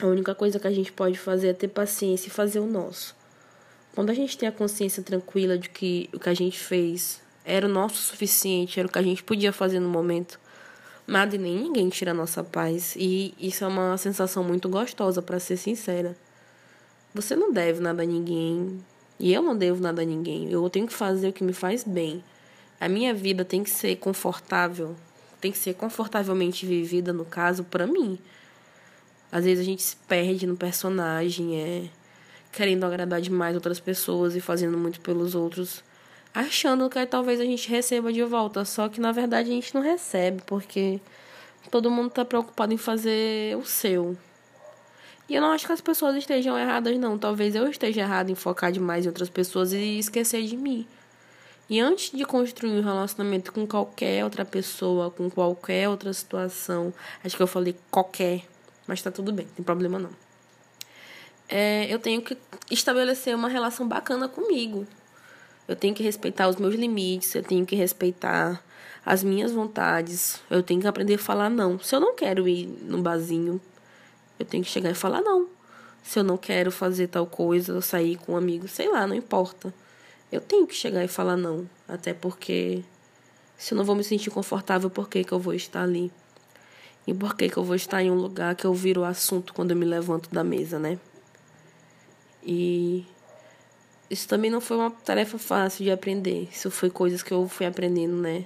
a 0.00 0.06
única 0.06 0.34
coisa 0.34 0.58
que 0.58 0.66
a 0.66 0.72
gente 0.72 0.92
pode 0.92 1.18
fazer 1.18 1.48
é 1.48 1.52
ter 1.52 1.68
paciência 1.68 2.28
e 2.28 2.30
fazer 2.30 2.58
o 2.58 2.66
nosso. 2.66 3.14
Quando 3.94 4.10
a 4.10 4.14
gente 4.14 4.36
tem 4.36 4.48
a 4.48 4.52
consciência 4.52 5.02
tranquila 5.02 5.56
de 5.56 5.68
que 5.68 6.10
o 6.12 6.18
que 6.18 6.28
a 6.28 6.34
gente 6.34 6.58
fez 6.58 7.20
era 7.44 7.66
o 7.66 7.70
nosso 7.70 7.96
suficiente, 7.96 8.80
era 8.80 8.88
o 8.88 8.90
que 8.90 8.98
a 8.98 9.02
gente 9.02 9.22
podia 9.22 9.52
fazer 9.52 9.78
no 9.78 9.88
momento, 9.88 10.40
nada 11.06 11.36
e 11.36 11.38
nem 11.38 11.56
ninguém 11.56 11.88
tira 11.88 12.10
a 12.10 12.14
nossa 12.14 12.42
paz. 12.42 12.94
E 12.96 13.34
isso 13.38 13.64
é 13.64 13.68
uma 13.68 13.96
sensação 13.96 14.42
muito 14.42 14.68
gostosa, 14.68 15.22
para 15.22 15.38
ser 15.38 15.56
sincera. 15.56 16.16
Você 17.14 17.36
não 17.36 17.52
deve 17.52 17.80
nada 17.80 18.02
a 18.02 18.06
ninguém. 18.06 18.82
E 19.20 19.32
eu 19.32 19.40
não 19.42 19.56
devo 19.56 19.80
nada 19.80 20.02
a 20.02 20.04
ninguém. 20.04 20.50
Eu 20.50 20.68
tenho 20.68 20.88
que 20.88 20.92
fazer 20.92 21.28
o 21.28 21.32
que 21.32 21.44
me 21.44 21.52
faz 21.52 21.84
bem. 21.84 22.24
A 22.80 22.88
minha 22.88 23.14
vida 23.14 23.44
tem 23.44 23.62
que 23.62 23.70
ser 23.70 23.94
confortável. 23.96 24.96
Tem 25.40 25.52
que 25.52 25.58
ser 25.58 25.74
confortavelmente 25.74 26.66
vivida, 26.66 27.12
no 27.12 27.24
caso, 27.24 27.62
para 27.62 27.86
mim. 27.86 28.18
Às 29.34 29.44
vezes 29.44 29.62
a 29.62 29.68
gente 29.68 29.82
se 29.82 29.96
perde 29.96 30.46
no 30.46 30.56
personagem, 30.56 31.60
é 31.60 31.88
querendo 32.52 32.84
agradar 32.84 33.20
demais 33.20 33.56
outras 33.56 33.80
pessoas 33.80 34.36
e 34.36 34.40
fazendo 34.40 34.78
muito 34.78 35.00
pelos 35.00 35.34
outros, 35.34 35.82
achando 36.32 36.88
que 36.88 37.04
talvez 37.04 37.40
a 37.40 37.44
gente 37.44 37.68
receba 37.68 38.12
de 38.12 38.22
volta, 38.22 38.64
só 38.64 38.88
que 38.88 39.00
na 39.00 39.10
verdade 39.10 39.50
a 39.50 39.52
gente 39.52 39.74
não 39.74 39.82
recebe, 39.82 40.40
porque 40.46 41.00
todo 41.68 41.90
mundo 41.90 42.10
está 42.10 42.24
preocupado 42.24 42.72
em 42.72 42.76
fazer 42.76 43.56
o 43.56 43.64
seu. 43.64 44.16
E 45.28 45.34
eu 45.34 45.42
não 45.42 45.50
acho 45.50 45.66
que 45.66 45.72
as 45.72 45.80
pessoas 45.80 46.14
estejam 46.14 46.56
erradas, 46.56 46.96
não. 46.96 47.18
Talvez 47.18 47.56
eu 47.56 47.66
esteja 47.68 48.02
errado 48.02 48.30
em 48.30 48.36
focar 48.36 48.70
demais 48.70 49.04
em 49.04 49.08
outras 49.08 49.28
pessoas 49.28 49.72
e 49.72 49.98
esquecer 49.98 50.44
de 50.44 50.56
mim. 50.56 50.86
E 51.68 51.80
antes 51.80 52.16
de 52.16 52.24
construir 52.24 52.70
um 52.70 52.84
relacionamento 52.84 53.52
com 53.52 53.66
qualquer 53.66 54.22
outra 54.22 54.44
pessoa, 54.44 55.10
com 55.10 55.28
qualquer 55.28 55.88
outra 55.88 56.12
situação, 56.12 56.94
acho 57.24 57.36
que 57.36 57.42
eu 57.42 57.48
falei 57.48 57.74
qualquer 57.90 58.44
mas 58.86 59.02
tá 59.02 59.10
tudo 59.10 59.32
bem, 59.32 59.46
não 59.46 59.54
tem 59.54 59.64
problema 59.64 59.98
não. 59.98 60.10
É, 61.48 61.92
eu 61.92 61.98
tenho 61.98 62.22
que 62.22 62.36
estabelecer 62.70 63.34
uma 63.34 63.48
relação 63.48 63.86
bacana 63.86 64.28
comigo. 64.28 64.86
Eu 65.68 65.76
tenho 65.76 65.94
que 65.94 66.02
respeitar 66.02 66.48
os 66.48 66.56
meus 66.56 66.74
limites, 66.74 67.34
eu 67.34 67.42
tenho 67.42 67.64
que 67.64 67.76
respeitar 67.76 68.62
as 69.04 69.22
minhas 69.22 69.52
vontades. 69.52 70.40
Eu 70.50 70.62
tenho 70.62 70.80
que 70.80 70.86
aprender 70.86 71.14
a 71.14 71.18
falar 71.18 71.50
não. 71.50 71.78
Se 71.78 71.94
eu 71.94 72.00
não 72.00 72.14
quero 72.14 72.48
ir 72.48 72.66
no 72.66 73.02
barzinho, 73.02 73.60
eu 74.38 74.46
tenho 74.46 74.64
que 74.64 74.70
chegar 74.70 74.90
e 74.90 74.94
falar 74.94 75.20
não. 75.20 75.48
Se 76.02 76.18
eu 76.18 76.24
não 76.24 76.36
quero 76.36 76.70
fazer 76.70 77.08
tal 77.08 77.26
coisa, 77.26 77.80
sair 77.80 78.16
com 78.16 78.32
um 78.32 78.36
amigo, 78.36 78.68
sei 78.68 78.90
lá, 78.90 79.06
não 79.06 79.14
importa. 79.14 79.72
Eu 80.30 80.40
tenho 80.40 80.66
que 80.66 80.74
chegar 80.74 81.04
e 81.04 81.08
falar 81.08 81.36
não. 81.36 81.68
Até 81.88 82.12
porque 82.12 82.82
se 83.56 83.72
eu 83.72 83.78
não 83.78 83.84
vou 83.84 83.94
me 83.94 84.04
sentir 84.04 84.30
confortável, 84.30 84.90
por 84.90 85.08
que, 85.08 85.24
que 85.24 85.32
eu 85.32 85.38
vou 85.38 85.54
estar 85.54 85.82
ali? 85.82 86.12
E 87.06 87.12
por 87.12 87.36
que, 87.36 87.48
que 87.48 87.56
eu 87.56 87.64
vou 87.64 87.76
estar 87.76 88.02
em 88.02 88.10
um 88.10 88.14
lugar 88.14 88.54
que 88.54 88.64
eu 88.64 88.72
viro 88.72 89.02
o 89.02 89.04
assunto 89.04 89.52
quando 89.52 89.72
eu 89.72 89.76
me 89.76 89.84
levanto 89.84 90.30
da 90.30 90.42
mesa, 90.42 90.78
né? 90.78 90.98
E 92.42 93.06
isso 94.10 94.28
também 94.28 94.50
não 94.50 94.60
foi 94.60 94.76
uma 94.76 94.90
tarefa 94.90 95.38
fácil 95.38 95.84
de 95.84 95.90
aprender. 95.90 96.48
Isso 96.50 96.70
foi 96.70 96.90
coisas 96.90 97.22
que 97.22 97.32
eu 97.32 97.46
fui 97.48 97.66
aprendendo, 97.66 98.16
né? 98.16 98.44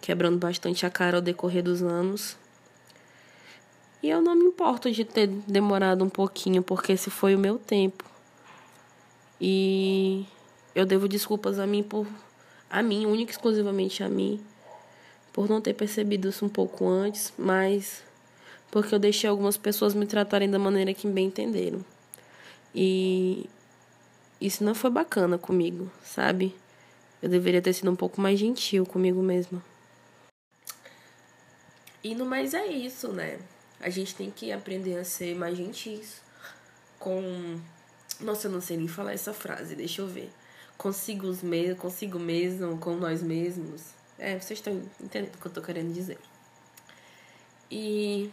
Quebrando 0.00 0.38
bastante 0.38 0.86
a 0.86 0.90
cara 0.90 1.18
ao 1.18 1.22
decorrer 1.22 1.62
dos 1.62 1.82
anos. 1.82 2.36
E 4.02 4.08
eu 4.08 4.22
não 4.22 4.34
me 4.34 4.44
importo 4.44 4.90
de 4.90 5.04
ter 5.04 5.26
demorado 5.26 6.02
um 6.02 6.08
pouquinho, 6.08 6.62
porque 6.62 6.92
esse 6.92 7.10
foi 7.10 7.34
o 7.34 7.38
meu 7.38 7.58
tempo. 7.58 8.04
E 9.38 10.26
eu 10.74 10.86
devo 10.86 11.06
desculpas 11.06 11.58
a 11.58 11.66
mim 11.66 11.82
por 11.82 12.06
a 12.70 12.82
mim, 12.82 13.04
única 13.04 13.32
e 13.32 13.34
exclusivamente 13.34 14.02
a 14.04 14.08
mim, 14.08 14.40
por 15.32 15.48
não 15.48 15.60
ter 15.60 15.74
percebido 15.74 16.28
isso 16.28 16.44
um 16.44 16.48
pouco 16.48 16.88
antes, 16.88 17.32
mas 17.38 18.02
porque 18.70 18.94
eu 18.94 18.98
deixei 18.98 19.28
algumas 19.28 19.56
pessoas 19.56 19.94
me 19.94 20.06
tratarem 20.06 20.50
da 20.50 20.58
maneira 20.58 20.94
que 20.94 21.06
bem 21.08 21.26
entenderam. 21.26 21.84
E 22.74 23.48
isso 24.40 24.62
não 24.62 24.74
foi 24.74 24.90
bacana 24.90 25.36
comigo, 25.36 25.90
sabe? 26.04 26.54
Eu 27.20 27.28
deveria 27.28 27.60
ter 27.60 27.72
sido 27.72 27.90
um 27.90 27.96
pouco 27.96 28.20
mais 28.20 28.38
gentil 28.38 28.86
comigo 28.86 29.20
mesma. 29.20 29.62
E 32.02 32.14
no 32.14 32.24
mais 32.24 32.54
é 32.54 32.66
isso, 32.66 33.08
né? 33.08 33.38
A 33.80 33.90
gente 33.90 34.14
tem 34.14 34.30
que 34.30 34.52
aprender 34.52 34.96
a 34.98 35.04
ser 35.04 35.34
mais 35.34 35.56
gentis 35.56 36.22
com. 36.98 37.60
Nossa, 38.20 38.46
eu 38.46 38.52
não 38.52 38.60
sei 38.60 38.76
nem 38.76 38.88
falar 38.88 39.12
essa 39.12 39.32
frase, 39.32 39.74
deixa 39.74 40.00
eu 40.00 40.06
ver. 40.06 40.30
Consigo, 40.78 41.26
os 41.26 41.42
me... 41.42 41.74
Consigo 41.74 42.18
mesmo, 42.18 42.78
com 42.78 42.94
nós 42.94 43.22
mesmos. 43.22 43.99
É, 44.20 44.38
vocês 44.38 44.58
estão 44.58 44.82
entendendo 45.00 45.34
o 45.34 45.38
que 45.38 45.46
eu 45.46 45.50
tô 45.50 45.62
querendo 45.62 45.94
dizer. 45.94 46.18
E 47.70 48.30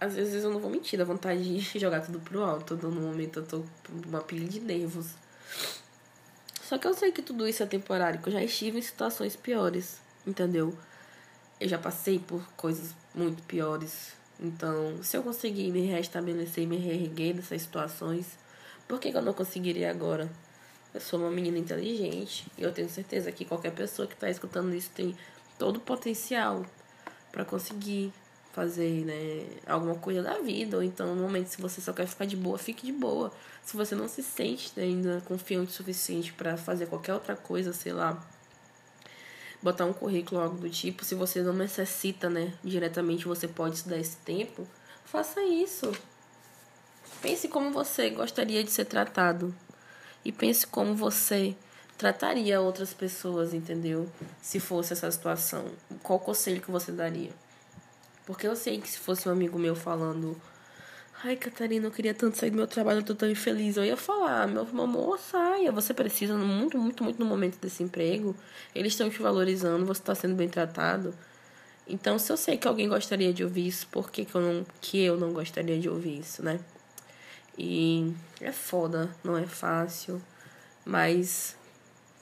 às 0.00 0.16
vezes 0.16 0.42
eu 0.42 0.50
não 0.50 0.58
vou 0.58 0.68
mentir, 0.68 0.98
dá 0.98 1.04
vontade 1.04 1.60
de 1.60 1.60
jogar 1.78 2.00
tudo 2.00 2.18
pro 2.18 2.42
alto. 2.42 2.76
No 2.76 2.90
momento 2.90 3.38
eu 3.38 3.46
tô 3.46 3.60
com 3.60 4.08
uma 4.08 4.20
pilha 4.20 4.48
de 4.48 4.58
nervos. 4.58 5.14
Só 6.62 6.78
que 6.78 6.86
eu 6.88 6.94
sei 6.94 7.12
que 7.12 7.22
tudo 7.22 7.46
isso 7.46 7.62
é 7.62 7.66
temporário, 7.66 8.20
que 8.20 8.28
eu 8.28 8.32
já 8.32 8.42
estive 8.42 8.80
em 8.80 8.82
situações 8.82 9.36
piores, 9.36 10.00
entendeu? 10.26 10.76
Eu 11.60 11.68
já 11.68 11.78
passei 11.78 12.18
por 12.18 12.44
coisas 12.56 12.92
muito 13.14 13.40
piores. 13.44 14.14
Então, 14.40 15.00
se 15.00 15.16
eu 15.16 15.22
conseguir 15.22 15.70
me 15.70 15.86
restabelecer 15.86 16.64
e 16.64 16.66
me 16.66 16.76
reerguer 16.76 17.34
dessas 17.34 17.62
situações, 17.62 18.26
por 18.88 18.98
que 18.98 19.16
eu 19.16 19.22
não 19.22 19.32
conseguiria 19.32 19.88
agora? 19.88 20.28
Eu 20.96 21.00
sou 21.00 21.20
uma 21.20 21.30
menina 21.30 21.58
inteligente 21.58 22.46
e 22.56 22.62
eu 22.62 22.72
tenho 22.72 22.88
certeza 22.88 23.30
que 23.30 23.44
qualquer 23.44 23.70
pessoa 23.72 24.08
que 24.08 24.14
está 24.14 24.30
escutando 24.30 24.74
isso 24.74 24.88
tem 24.94 25.14
todo 25.58 25.76
o 25.76 25.80
potencial 25.80 26.64
para 27.30 27.44
conseguir 27.44 28.10
fazer, 28.54 29.04
né, 29.04 29.46
alguma 29.66 29.96
coisa 29.96 30.22
da 30.22 30.38
vida, 30.38 30.78
ou 30.78 30.82
então 30.82 31.14
no 31.14 31.20
momento 31.20 31.48
se 31.48 31.60
você 31.60 31.82
só 31.82 31.92
quer 31.92 32.06
ficar 32.06 32.24
de 32.24 32.34
boa, 32.34 32.56
fique 32.56 32.86
de 32.86 32.92
boa. 32.92 33.30
Se 33.62 33.76
você 33.76 33.94
não 33.94 34.08
se 34.08 34.22
sente 34.22 34.72
né, 34.74 34.84
ainda 34.84 35.22
confiante 35.26 35.70
o 35.70 35.74
suficiente 35.74 36.32
para 36.32 36.56
fazer 36.56 36.86
qualquer 36.86 37.12
outra 37.12 37.36
coisa, 37.36 37.74
sei 37.74 37.92
lá, 37.92 38.18
botar 39.62 39.84
um 39.84 39.92
currículo 39.92 40.40
algo 40.40 40.56
do 40.56 40.70
tipo, 40.70 41.04
se 41.04 41.14
você 41.14 41.42
não 41.42 41.52
necessita, 41.52 42.30
né, 42.30 42.54
diretamente 42.64 43.26
você 43.26 43.46
pode 43.46 43.76
se 43.76 43.86
dar 43.86 43.98
esse 43.98 44.16
tempo, 44.16 44.66
faça 45.04 45.42
isso. 45.42 45.92
Pense 47.20 47.48
como 47.48 47.70
você 47.70 48.08
gostaria 48.08 48.64
de 48.64 48.70
ser 48.70 48.86
tratado 48.86 49.54
e 50.26 50.32
pense 50.32 50.66
como 50.66 50.92
você 50.92 51.54
trataria 51.96 52.60
outras 52.60 52.92
pessoas, 52.92 53.54
entendeu? 53.54 54.10
Se 54.42 54.58
fosse 54.58 54.92
essa 54.92 55.08
situação, 55.08 55.66
qual 56.02 56.18
conselho 56.18 56.60
que 56.60 56.68
você 56.68 56.90
daria? 56.90 57.30
Porque 58.26 58.44
eu 58.44 58.56
sei 58.56 58.80
que 58.80 58.88
se 58.88 58.98
fosse 58.98 59.28
um 59.28 59.32
amigo 59.32 59.56
meu 59.56 59.76
falando, 59.76 60.36
ai 61.22 61.36
Catarina, 61.36 61.86
eu 61.86 61.92
queria 61.92 62.12
tanto 62.12 62.36
sair 62.36 62.50
do 62.50 62.56
meu 62.56 62.66
trabalho, 62.66 62.98
eu 62.98 63.04
tô 63.04 63.14
tão 63.14 63.30
infeliz, 63.30 63.76
eu 63.76 63.84
ia 63.84 63.96
falar, 63.96 64.48
meu 64.48 64.66
amor, 64.82 65.16
saia, 65.20 65.70
você 65.70 65.94
precisa 65.94 66.36
muito, 66.36 66.76
muito, 66.76 67.04
muito 67.04 67.20
no 67.20 67.24
momento 67.24 67.60
desse 67.60 67.84
emprego, 67.84 68.34
eles 68.74 68.94
estão 68.94 69.08
te 69.08 69.22
valorizando, 69.22 69.86
você 69.86 70.00
está 70.00 70.12
sendo 70.12 70.34
bem 70.34 70.48
tratado. 70.48 71.14
Então, 71.86 72.18
se 72.18 72.32
eu 72.32 72.36
sei 72.36 72.56
que 72.56 72.66
alguém 72.66 72.88
gostaria 72.88 73.32
de 73.32 73.44
ouvir 73.44 73.68
isso, 73.68 73.86
por 73.92 74.10
que, 74.10 74.24
que, 74.24 74.34
eu, 74.34 74.40
não, 74.40 74.66
que 74.80 75.00
eu 75.00 75.16
não 75.16 75.32
gostaria 75.32 75.78
de 75.78 75.88
ouvir 75.88 76.18
isso, 76.18 76.42
né? 76.42 76.58
E 77.58 78.12
é 78.40 78.52
foda, 78.52 79.10
não 79.24 79.36
é 79.36 79.46
fácil, 79.46 80.20
mas 80.84 81.56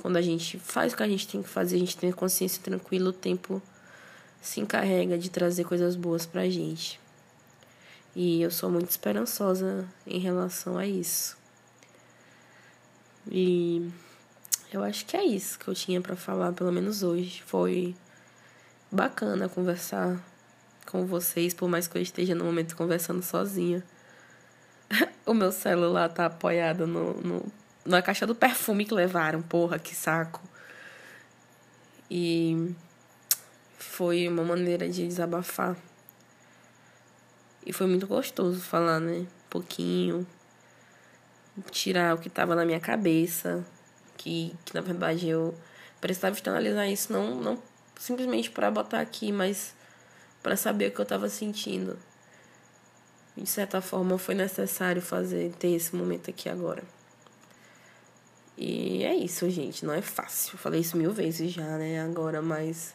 quando 0.01 0.17
a 0.17 0.23
gente 0.23 0.59
faz 0.59 0.93
o 0.93 0.97
que 0.97 1.03
a 1.03 1.09
gente 1.09 1.27
tem 1.27 1.43
que 1.43 1.49
fazer, 1.49 1.77
a 1.77 1.79
gente 1.79 1.97
tem 1.97 2.13
consciência 2.13 2.63
tranquila, 2.63 3.11
o 3.11 3.13
tempo 3.13 3.61
se 4.41 4.61
encarrega 4.61 5.19
de 5.19 5.31
trazer 5.31 5.65
coisas 5.65 5.97
boas 5.97 6.27
pra 6.27 6.49
gente. 6.49 7.01
E 8.15 8.43
eu 8.43 8.51
sou 8.51 8.71
muito 8.71 8.91
esperançosa 8.91 9.89
em 10.07 10.21
relação 10.21 10.79
a 10.79 10.87
isso. 10.87 11.37
E 13.31 13.91
eu 14.73 14.85
acho 14.85 15.07
que 15.07 15.17
é 15.17 15.25
isso 15.25 15.59
que 15.59 15.67
eu 15.67 15.75
tinha 15.75 16.01
para 16.01 16.15
falar, 16.15 16.53
pelo 16.53 16.71
menos 16.71 17.03
hoje. 17.03 17.43
Foi 17.47 17.95
bacana 18.93 19.49
conversar 19.49 20.23
com 20.87 21.07
vocês, 21.07 21.55
por 21.55 21.69
mais 21.69 21.89
que 21.89 21.97
eu 21.97 22.03
esteja 22.03 22.35
no 22.35 22.45
momento 22.45 22.77
conversando 22.77 23.23
sozinha. 23.23 23.83
o 25.27 25.35
meu 25.35 25.53
celular 25.53 26.09
tá 26.09 26.27
apoiado 26.27 26.87
no, 26.87 27.15
no, 27.15 27.53
na 27.85 28.03
caixa 28.03 28.27
do 28.27 28.35
perfume 28.35 28.85
que 28.85 28.95
levaram, 28.95 29.43
porra, 29.43 29.79
que 29.79 29.95
saco. 29.95 30.41
E 32.11 32.75
foi 33.79 34.29
uma 34.29 34.45
maneira 34.45 34.89
de 34.89 35.07
desabafar. 35.07 35.77
E 37.67 37.73
foi 37.73 37.87
muito 37.87 38.07
gostoso 38.07 38.61
falar, 38.61 39.01
né? 39.01 39.21
Um 39.21 39.49
pouquinho. 39.49 40.27
Tirar 41.71 42.15
o 42.15 42.19
que 42.19 42.29
estava 42.29 42.55
na 42.55 42.65
minha 42.65 42.81
cabeça. 42.81 43.65
Que, 44.17 44.55
que 44.65 44.75
na 44.75 44.81
verdade 44.81 45.29
eu 45.29 45.55
precisava 46.01 46.35
externalizar 46.35 46.89
isso, 46.89 47.13
não, 47.13 47.35
não 47.35 47.63
simplesmente 47.99 48.51
para 48.51 48.71
botar 48.71 49.01
aqui, 49.01 49.33
mas 49.33 49.75
para 50.43 50.57
saber 50.57 50.89
o 50.89 50.93
que 50.93 51.01
eu 51.01 51.05
estava 51.05 51.29
sentindo. 51.29 51.99
De 53.37 53.47
certa 53.49 53.81
forma 53.81 54.17
foi 54.19 54.35
necessário 54.35 55.03
fazer, 55.03 55.53
ter 55.59 55.73
esse 55.73 55.95
momento 55.95 56.31
aqui 56.31 56.49
agora. 56.49 56.83
E 58.57 59.03
é 59.05 59.15
isso, 59.15 59.49
gente. 59.51 59.85
Não 59.85 59.93
é 59.93 60.01
fácil. 60.01 60.57
falei 60.59 60.81
isso 60.81 60.97
mil 60.97 61.13
vezes 61.13 61.53
já, 61.53 61.77
né? 61.77 62.01
Agora, 62.01 62.41
mas 62.41 62.95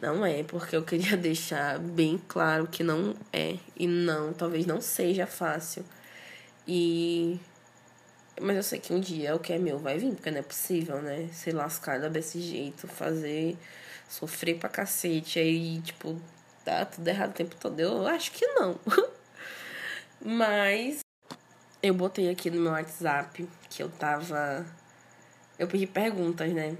não 0.00 0.26
é, 0.26 0.42
porque 0.42 0.76
eu 0.76 0.82
queria 0.82 1.16
deixar 1.18 1.78
bem 1.78 2.20
claro 2.28 2.66
que 2.66 2.82
não 2.82 3.14
é 3.32 3.56
e 3.76 3.86
não, 3.86 4.32
talvez 4.32 4.66
não 4.66 4.80
seja 4.80 5.26
fácil. 5.26 5.84
E 6.66 7.38
mas 8.40 8.56
eu 8.56 8.62
sei 8.62 8.80
que 8.80 8.92
um 8.92 9.00
dia 9.00 9.34
o 9.34 9.38
que 9.38 9.52
é 9.52 9.58
meu 9.58 9.78
vai 9.78 9.98
vir, 9.98 10.12
porque 10.14 10.30
não 10.30 10.38
é 10.38 10.42
possível, 10.42 11.00
né? 11.00 11.28
Ser 11.32 11.52
lascada 11.52 12.10
desse 12.10 12.40
jeito, 12.40 12.88
fazer 12.88 13.56
sofrer 14.08 14.58
pra 14.58 14.68
cacete, 14.68 15.38
aí, 15.38 15.80
tipo, 15.82 16.20
tá 16.64 16.84
tudo 16.84 17.06
errado 17.08 17.30
o 17.30 17.34
tempo 17.34 17.56
todo. 17.56 17.78
Eu 17.80 18.06
acho 18.06 18.32
que 18.32 18.46
não. 18.46 18.78
Mas 20.26 21.00
eu 21.82 21.92
botei 21.92 22.30
aqui 22.30 22.50
no 22.50 22.58
meu 22.58 22.72
WhatsApp 22.72 23.46
que 23.68 23.82
eu 23.82 23.90
tava. 23.90 24.64
Eu 25.58 25.68
pedi 25.68 25.86
perguntas, 25.86 26.50
né? 26.50 26.78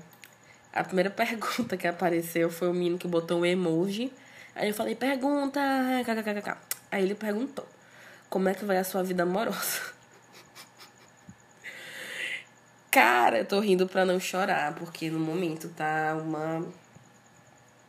A 0.72 0.82
primeira 0.82 1.10
pergunta 1.12 1.76
que 1.76 1.86
apareceu 1.86 2.50
foi 2.50 2.68
o 2.68 2.72
menino 2.72 2.96
que 2.96 3.06
botou 3.06 3.40
um 3.40 3.44
emoji. 3.44 4.10
Aí 4.54 4.68
eu 4.68 4.74
falei, 4.74 4.94
pergunta, 4.94 5.60
kkkk. 6.06 6.56
Aí 6.90 7.02
ele 7.02 7.14
perguntou, 7.14 7.68
como 8.30 8.48
é 8.48 8.54
que 8.54 8.64
vai 8.64 8.78
a 8.78 8.84
sua 8.84 9.02
vida 9.02 9.24
amorosa? 9.24 9.92
Cara, 12.90 13.40
eu 13.40 13.44
tô 13.44 13.60
rindo 13.60 13.86
pra 13.86 14.06
não 14.06 14.18
chorar, 14.18 14.74
porque 14.74 15.10
no 15.10 15.18
momento 15.20 15.68
tá 15.68 16.16
uma 16.16 16.66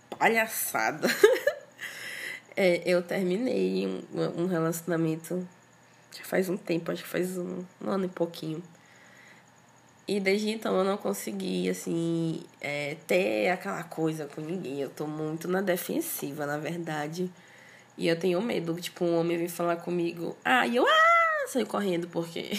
palhaçada. 0.09 1.07
é, 2.55 2.81
eu 2.85 3.01
terminei 3.01 3.87
um, 4.13 4.43
um 4.43 4.45
relacionamento 4.47 5.47
já 6.17 6.23
faz 6.23 6.47
um 6.47 6.55
tempo, 6.55 6.91
acho 6.91 7.03
que 7.03 7.09
faz 7.09 7.37
um, 7.37 7.63
um 7.81 7.89
ano 7.89 8.05
e 8.05 8.09
pouquinho. 8.09 8.63
E 10.07 10.19
desde 10.19 10.49
então 10.51 10.75
eu 10.77 10.83
não 10.83 10.97
consegui, 10.97 11.69
assim, 11.69 12.43
é, 12.61 12.95
ter 13.07 13.49
aquela 13.49 13.83
coisa 13.83 14.27
com 14.27 14.39
ninguém. 14.39 14.79
Eu 14.79 14.89
tô 14.89 15.07
muito 15.07 15.47
na 15.47 15.61
defensiva, 15.61 16.45
na 16.45 16.57
verdade. 16.57 17.29
E 17.97 18.07
eu 18.07 18.17
tenho 18.17 18.41
medo, 18.41 18.73
tipo, 18.79 19.03
um 19.03 19.19
homem 19.19 19.37
vir 19.37 19.49
falar 19.49 19.77
comigo. 19.77 20.37
Ah, 20.45 20.67
e 20.67 20.75
eu, 20.75 20.85
ah, 20.87 21.47
saio 21.47 21.65
correndo, 21.65 22.07
porque, 22.07 22.51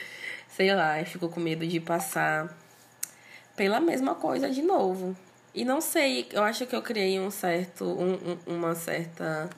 sei 0.48 0.72
lá, 0.74 1.00
eu 1.00 1.06
fico 1.06 1.28
com 1.28 1.40
medo 1.40 1.66
de 1.66 1.80
passar 1.80 2.56
pela 3.56 3.80
mesma 3.80 4.14
coisa 4.14 4.48
de 4.48 4.62
novo. 4.62 5.16
E 5.54 5.64
não 5.64 5.80
sei, 5.80 6.26
eu 6.32 6.42
acho 6.42 6.66
que 6.66 6.74
eu 6.74 6.82
criei 6.82 7.20
um 7.20 7.30
certo, 7.30 7.84
um, 7.84 8.14
um, 8.14 8.56
uma 8.56 8.74
certa 8.74 9.48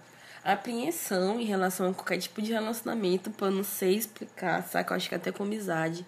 apreensão 0.44 1.40
em 1.40 1.44
relação 1.44 1.90
a 1.90 1.94
qualquer 1.94 2.18
tipo 2.18 2.42
de 2.42 2.52
relacionamento, 2.52 3.30
pra 3.30 3.48
eu 3.48 3.52
não 3.52 3.64
sei 3.64 3.96
explicar, 3.96 4.62
saca? 4.62 4.92
Eu 4.92 4.96
acho 4.96 5.08
que 5.08 5.14
até 5.14 5.32
com 5.32 5.42
amizade 5.44 6.04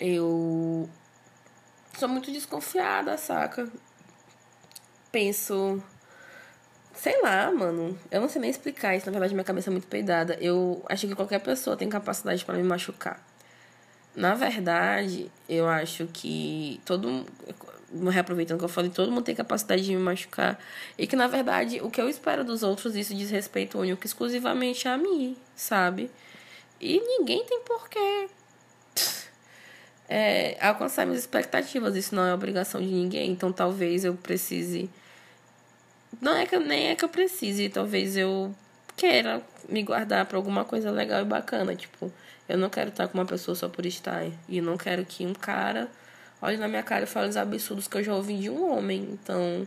eu 0.00 0.88
sou 1.98 2.08
muito 2.08 2.30
desconfiada, 2.30 3.16
saca? 3.18 3.68
Penso. 5.10 5.82
Sei 6.94 7.20
lá, 7.22 7.50
mano. 7.52 7.98
Eu 8.10 8.20
não 8.20 8.28
sei 8.28 8.40
nem 8.40 8.50
explicar 8.50 8.96
isso. 8.96 9.06
Na 9.06 9.12
verdade, 9.12 9.34
minha 9.34 9.44
cabeça 9.44 9.70
é 9.70 9.72
muito 9.72 9.86
peidada. 9.86 10.34
Eu 10.40 10.84
acho 10.88 11.06
que 11.06 11.14
qualquer 11.14 11.40
pessoa 11.40 11.76
tem 11.76 11.88
capacidade 11.88 12.44
para 12.44 12.56
me 12.56 12.62
machucar. 12.62 13.20
Na 14.14 14.34
verdade, 14.34 15.30
eu 15.48 15.68
acho 15.68 16.06
que 16.08 16.80
todo 16.84 17.26
reaproveitando 18.10 18.56
o 18.56 18.58
que 18.58 18.64
eu 18.64 18.68
falei, 18.68 18.90
todo 18.90 19.10
mundo 19.10 19.24
tem 19.24 19.34
capacidade 19.34 19.84
de 19.84 19.94
me 19.94 20.02
machucar. 20.02 20.58
E 20.96 21.06
que, 21.06 21.16
na 21.16 21.26
verdade, 21.26 21.80
o 21.80 21.90
que 21.90 22.00
eu 22.00 22.08
espero 22.08 22.44
dos 22.44 22.62
outros, 22.62 22.94
isso 22.96 23.14
diz 23.14 23.30
respeito 23.30 23.78
único 23.78 24.04
exclusivamente 24.04 24.86
a 24.88 24.96
mim, 24.96 25.36
sabe? 25.56 26.10
E 26.80 27.00
ninguém 27.00 27.44
tem 27.44 27.60
porquê 27.62 28.28
é, 30.08 30.56
alcançar 30.60 31.04
minhas 31.04 31.20
expectativas. 31.20 31.94
Isso 31.94 32.14
não 32.14 32.24
é 32.24 32.32
obrigação 32.32 32.80
de 32.80 32.86
ninguém. 32.86 33.30
Então, 33.30 33.52
talvez 33.52 34.04
eu 34.04 34.14
precise. 34.14 34.88
Não 36.20 36.34
é 36.34 36.46
que 36.46 36.58
nem 36.58 36.88
é 36.88 36.96
que 36.96 37.04
eu 37.04 37.08
precise, 37.08 37.68
talvez 37.68 38.16
eu 38.16 38.54
queira 38.96 39.42
me 39.68 39.82
guardar 39.82 40.24
para 40.26 40.36
alguma 40.36 40.64
coisa 40.64 40.90
legal 40.90 41.20
e 41.20 41.24
bacana. 41.24 41.76
Tipo, 41.76 42.10
eu 42.48 42.56
não 42.56 42.70
quero 42.70 42.88
estar 42.88 43.06
com 43.08 43.18
uma 43.18 43.26
pessoa 43.26 43.54
só 43.54 43.68
por 43.68 43.84
estar. 43.84 44.24
E 44.48 44.60
não 44.60 44.76
quero 44.76 45.04
que 45.04 45.26
um 45.26 45.34
cara 45.34 45.88
olhe 46.40 46.56
na 46.56 46.68
minha 46.68 46.82
cara 46.82 47.04
e 47.04 47.06
fale 47.06 47.28
os 47.28 47.36
absurdos 47.36 47.88
que 47.88 47.96
eu 47.96 48.04
já 48.04 48.14
ouvi 48.14 48.38
de 48.38 48.50
um 48.50 48.72
homem. 48.72 49.08
Então, 49.12 49.66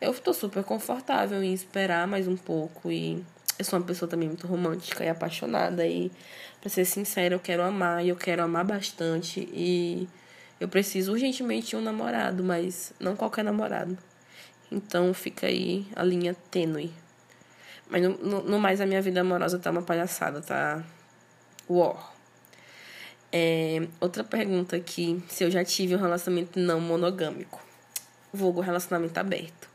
eu 0.00 0.14
tô 0.14 0.32
super 0.32 0.64
confortável 0.64 1.42
em 1.42 1.52
esperar 1.52 2.06
mais 2.06 2.26
um 2.26 2.36
pouco. 2.36 2.90
E 2.90 3.24
eu 3.58 3.64
sou 3.64 3.78
uma 3.78 3.84
pessoa 3.84 4.08
também 4.08 4.28
muito 4.28 4.46
romântica 4.46 5.04
e 5.04 5.08
apaixonada. 5.08 5.86
E, 5.86 6.10
pra 6.60 6.68
ser 6.68 6.84
sincera, 6.84 7.34
eu 7.34 7.40
quero 7.40 7.62
amar. 7.62 8.04
E 8.04 8.08
eu 8.08 8.16
quero 8.16 8.42
amar 8.42 8.64
bastante. 8.64 9.48
E 9.52 10.08
eu 10.60 10.68
preciso 10.68 11.12
urgentemente 11.12 11.70
de 11.70 11.76
um 11.76 11.80
namorado, 11.80 12.42
mas 12.42 12.92
não 13.00 13.16
qualquer 13.16 13.44
namorado. 13.44 13.96
Então, 14.70 15.12
fica 15.12 15.46
aí 15.46 15.86
a 15.94 16.02
linha 16.02 16.34
tênue. 16.50 16.92
Mas 17.88 18.02
no, 18.02 18.10
no, 18.18 18.42
no 18.42 18.58
mais, 18.58 18.80
a 18.80 18.86
minha 18.86 19.02
vida 19.02 19.20
amorosa 19.20 19.58
tá 19.58 19.70
uma 19.70 19.82
palhaçada, 19.82 20.40
tá? 20.40 20.82
Uó. 21.68 22.11
É, 23.32 23.88
outra 23.98 24.22
pergunta 24.22 24.76
aqui, 24.76 25.22
se 25.26 25.42
eu 25.42 25.50
já 25.50 25.64
tive 25.64 25.96
um 25.96 25.98
relacionamento 25.98 26.58
não 26.58 26.78
monogâmico. 26.78 27.64
Vulgo 28.30 28.60
relacionamento 28.60 29.18
aberto. 29.18 29.68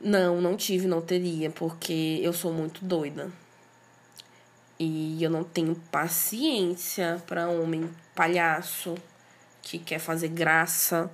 Não, 0.00 0.40
não 0.40 0.56
tive, 0.56 0.86
não 0.86 1.00
teria, 1.00 1.50
porque 1.50 2.20
eu 2.22 2.32
sou 2.32 2.52
muito 2.52 2.84
doida. 2.84 3.30
E 4.78 5.22
eu 5.22 5.30
não 5.30 5.44
tenho 5.44 5.74
paciência 5.90 7.22
para 7.26 7.48
homem 7.48 7.88
palhaço 8.14 8.94
que 9.62 9.78
quer 9.78 9.98
fazer 10.00 10.28
graça, 10.28 11.10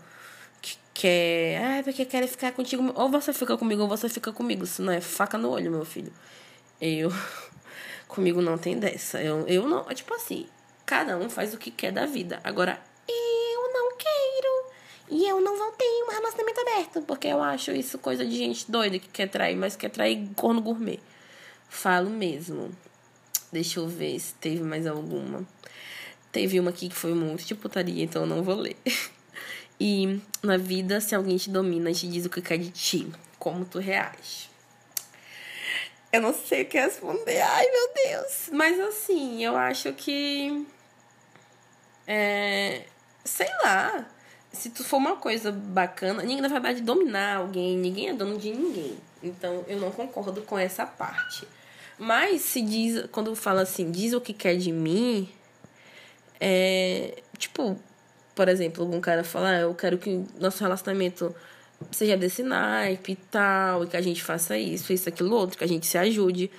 que 0.60 0.78
quer, 0.94 1.62
ah, 1.62 1.82
porque 1.82 2.04
quer 2.04 2.26
ficar 2.26 2.52
contigo, 2.52 2.92
ou 2.94 3.10
você 3.10 3.32
fica 3.32 3.56
comigo 3.58 3.82
ou 3.82 3.88
você 3.88 4.08
fica 4.08 4.32
comigo, 4.32 4.64
isso 4.64 4.82
não 4.82 4.92
é 4.92 5.00
faca 5.00 5.36
no 5.36 5.50
olho, 5.50 5.70
meu 5.70 5.84
filho. 5.84 6.12
Eu 6.80 7.12
comigo 8.08 8.40
não 8.40 8.56
tem 8.56 8.78
dessa. 8.78 9.22
Eu 9.22 9.46
eu 9.46 9.68
não, 9.68 9.84
tipo 9.94 10.14
assim, 10.14 10.46
Cada 10.88 11.18
um 11.18 11.28
faz 11.28 11.52
o 11.52 11.58
que 11.58 11.70
quer 11.70 11.92
da 11.92 12.06
vida. 12.06 12.40
Agora, 12.42 12.80
eu 13.06 13.72
não 13.74 13.94
quero. 13.98 14.72
E 15.10 15.28
eu 15.28 15.38
não 15.38 15.58
vou 15.58 15.70
ter 15.72 15.84
um 15.84 16.10
relacionamento 16.10 16.60
aberto. 16.62 17.02
Porque 17.02 17.28
eu 17.28 17.42
acho 17.42 17.72
isso 17.72 17.98
coisa 17.98 18.24
de 18.24 18.34
gente 18.34 18.70
doida 18.70 18.98
que 18.98 19.06
quer 19.06 19.28
trair, 19.28 19.54
mas 19.54 19.76
quer 19.76 19.90
trair 19.90 20.26
corno 20.34 20.62
gourmet. 20.62 20.98
Falo 21.68 22.08
mesmo. 22.08 22.74
Deixa 23.52 23.80
eu 23.80 23.86
ver 23.86 24.18
se 24.18 24.32
teve 24.36 24.62
mais 24.62 24.86
alguma. 24.86 25.46
Teve 26.32 26.58
uma 26.58 26.70
aqui 26.70 26.88
que 26.88 26.94
foi 26.94 27.12
muito 27.12 27.44
de 27.44 27.54
putaria, 27.54 28.02
então 28.02 28.22
eu 28.22 28.28
não 28.28 28.42
vou 28.42 28.56
ler. 28.56 28.76
E 29.80 30.20
na 30.42 30.56
vida, 30.56 31.00
se 31.00 31.14
alguém 31.14 31.36
te 31.36 31.50
domina, 31.50 31.92
te 31.92 32.08
diz 32.08 32.24
o 32.24 32.30
que 32.30 32.42
quer 32.42 32.58
de 32.58 32.68
ti. 32.68 33.06
Como 33.38 33.64
tu 33.64 33.78
reage? 33.78 34.50
Eu 36.12 36.20
não 36.20 36.34
sei 36.34 36.62
o 36.62 36.66
que 36.66 36.80
responder. 36.80 37.40
Ai, 37.40 37.64
meu 37.70 37.94
Deus. 37.94 38.50
Mas 38.50 38.80
assim, 38.80 39.44
eu 39.44 39.56
acho 39.56 39.92
que 39.92 40.66
é, 42.08 42.84
sei 43.22 43.48
lá. 43.62 44.06
Se 44.50 44.70
tu 44.70 44.82
for 44.82 44.96
uma 44.96 45.16
coisa 45.16 45.52
bacana, 45.52 46.22
ninguém, 46.22 46.40
na 46.40 46.48
verdade, 46.48 46.80
dominar 46.80 47.36
alguém, 47.36 47.76
ninguém 47.76 48.08
é 48.08 48.14
dono 48.14 48.38
de 48.38 48.50
ninguém. 48.50 48.96
Então, 49.22 49.62
eu 49.68 49.78
não 49.78 49.90
concordo 49.90 50.40
com 50.40 50.58
essa 50.58 50.86
parte. 50.86 51.46
Mas 51.98 52.40
se 52.40 52.62
diz, 52.62 53.04
quando 53.12 53.36
fala 53.36 53.60
assim, 53.60 53.90
diz 53.90 54.14
o 54.14 54.20
que 54.22 54.32
quer 54.32 54.56
de 54.56 54.72
mim, 54.72 55.28
é 56.40 57.22
tipo, 57.36 57.78
por 58.34 58.48
exemplo, 58.48 58.84
algum 58.84 59.00
cara 59.00 59.22
falar, 59.22 59.50
ah, 59.50 59.60
eu 59.60 59.74
quero 59.74 59.98
que 59.98 60.24
nosso 60.40 60.62
relacionamento 60.62 61.34
seja 61.90 62.16
desse 62.16 62.42
naipe 62.42 63.12
e 63.12 63.16
tal, 63.16 63.84
e 63.84 63.86
que 63.86 63.96
a 63.96 64.00
gente 64.00 64.22
faça 64.22 64.56
isso, 64.56 64.92
isso, 64.92 65.08
aquilo, 65.08 65.34
outro, 65.36 65.58
que 65.58 65.64
a 65.64 65.68
gente 65.68 65.86
se 65.86 65.98
ajude 65.98 66.50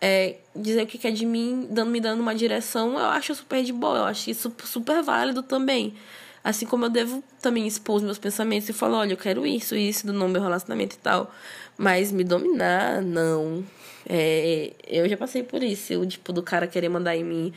é, 0.00 0.36
dizer 0.56 0.82
o 0.82 0.86
que 0.86 0.98
quer 0.98 1.12
de 1.12 1.26
mim, 1.26 1.68
dando, 1.70 1.90
me 1.90 2.00
dando 2.00 2.20
uma 2.20 2.34
direção, 2.34 2.98
eu 2.98 3.06
acho 3.06 3.34
super 3.34 3.62
de 3.62 3.72
boa, 3.72 3.98
eu 3.98 4.04
acho 4.04 4.30
isso 4.30 4.52
super 4.64 5.02
válido 5.02 5.42
também. 5.42 5.94
Assim 6.42 6.64
como 6.64 6.86
eu 6.86 6.90
devo 6.90 7.22
também 7.40 7.66
expor 7.66 7.96
os 7.96 8.02
meus 8.02 8.18
pensamentos 8.18 8.68
e 8.68 8.72
falar, 8.72 8.98
olha, 8.98 9.12
eu 9.12 9.16
quero 9.16 9.46
isso, 9.46 9.76
isso 9.76 10.06
do 10.06 10.14
meu 10.14 10.40
relacionamento 10.40 10.96
e 10.96 10.98
tal. 10.98 11.30
Mas 11.76 12.10
me 12.10 12.24
dominar, 12.24 13.02
não. 13.02 13.62
É, 14.08 14.72
eu 14.86 15.06
já 15.06 15.18
passei 15.18 15.42
por 15.42 15.62
isso, 15.62 16.00
o 16.00 16.06
tipo 16.06 16.32
do 16.32 16.42
cara 16.42 16.66
querer 16.66 16.88
mandar 16.88 17.14
em 17.14 17.24
mim. 17.24 17.52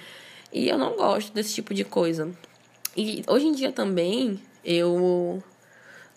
E 0.51 0.67
eu 0.67 0.77
não 0.77 0.97
gosto 0.97 1.33
desse 1.33 1.53
tipo 1.53 1.73
de 1.73 1.85
coisa. 1.85 2.29
E 2.95 3.23
hoje 3.25 3.47
em 3.47 3.53
dia 3.53 3.71
também, 3.71 4.39
eu 4.65 5.41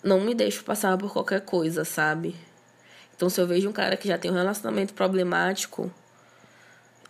não 0.03 0.19
me 0.21 0.35
deixo 0.35 0.63
passar 0.63 0.97
por 0.97 1.11
qualquer 1.11 1.41
coisa, 1.41 1.85
sabe? 1.85 2.35
Então, 3.15 3.29
se 3.29 3.41
eu 3.41 3.47
vejo 3.47 3.67
um 3.69 3.73
cara 3.73 3.97
que 3.97 4.07
já 4.07 4.17
tem 4.17 4.29
um 4.29 4.35
relacionamento 4.35 4.93
problemático, 4.93 5.91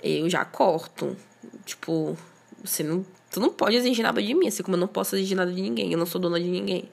eu 0.01 0.29
já 0.29 0.45
corto. 0.45 1.15
Tipo, 1.65 2.17
você 2.63 2.83
não, 2.83 3.05
tu 3.31 3.39
não 3.39 3.49
pode 3.49 3.75
exigir 3.75 4.03
nada 4.03 4.21
de 4.21 4.33
mim, 4.33 4.47
assim 4.47 4.63
como 4.63 4.75
eu 4.75 4.81
não 4.81 4.87
posso 4.87 5.15
exigir 5.15 5.35
nada 5.35 5.51
de 5.51 5.61
ninguém. 5.61 5.91
Eu 5.91 5.97
não 5.97 6.05
sou 6.05 6.19
dona 6.19 6.39
de 6.39 6.47
ninguém. 6.47 6.89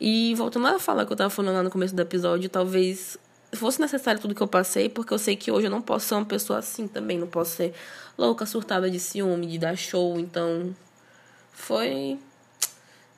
E 0.00 0.34
voltando 0.34 0.66
a 0.66 0.78
falar 0.78 1.04
que 1.04 1.12
eu 1.12 1.16
tava 1.16 1.30
falando 1.30 1.56
lá 1.56 1.62
no 1.62 1.70
começo 1.70 1.94
do 1.94 2.00
episódio, 2.00 2.48
talvez 2.48 3.18
fosse 3.52 3.80
necessário 3.80 4.20
tudo 4.20 4.34
que 4.34 4.40
eu 4.40 4.48
passei, 4.48 4.88
porque 4.88 5.12
eu 5.12 5.18
sei 5.18 5.36
que 5.36 5.50
hoje 5.50 5.66
eu 5.66 5.70
não 5.70 5.82
posso 5.82 6.06
ser 6.06 6.14
uma 6.14 6.24
pessoa 6.24 6.58
assim 6.58 6.88
também. 6.88 7.18
Não 7.18 7.26
posso 7.26 7.56
ser 7.56 7.74
louca, 8.16 8.46
surtada 8.46 8.90
de 8.90 8.98
ciúme, 8.98 9.46
de 9.46 9.58
dar 9.58 9.76
show. 9.76 10.18
Então, 10.18 10.74
foi 11.52 12.18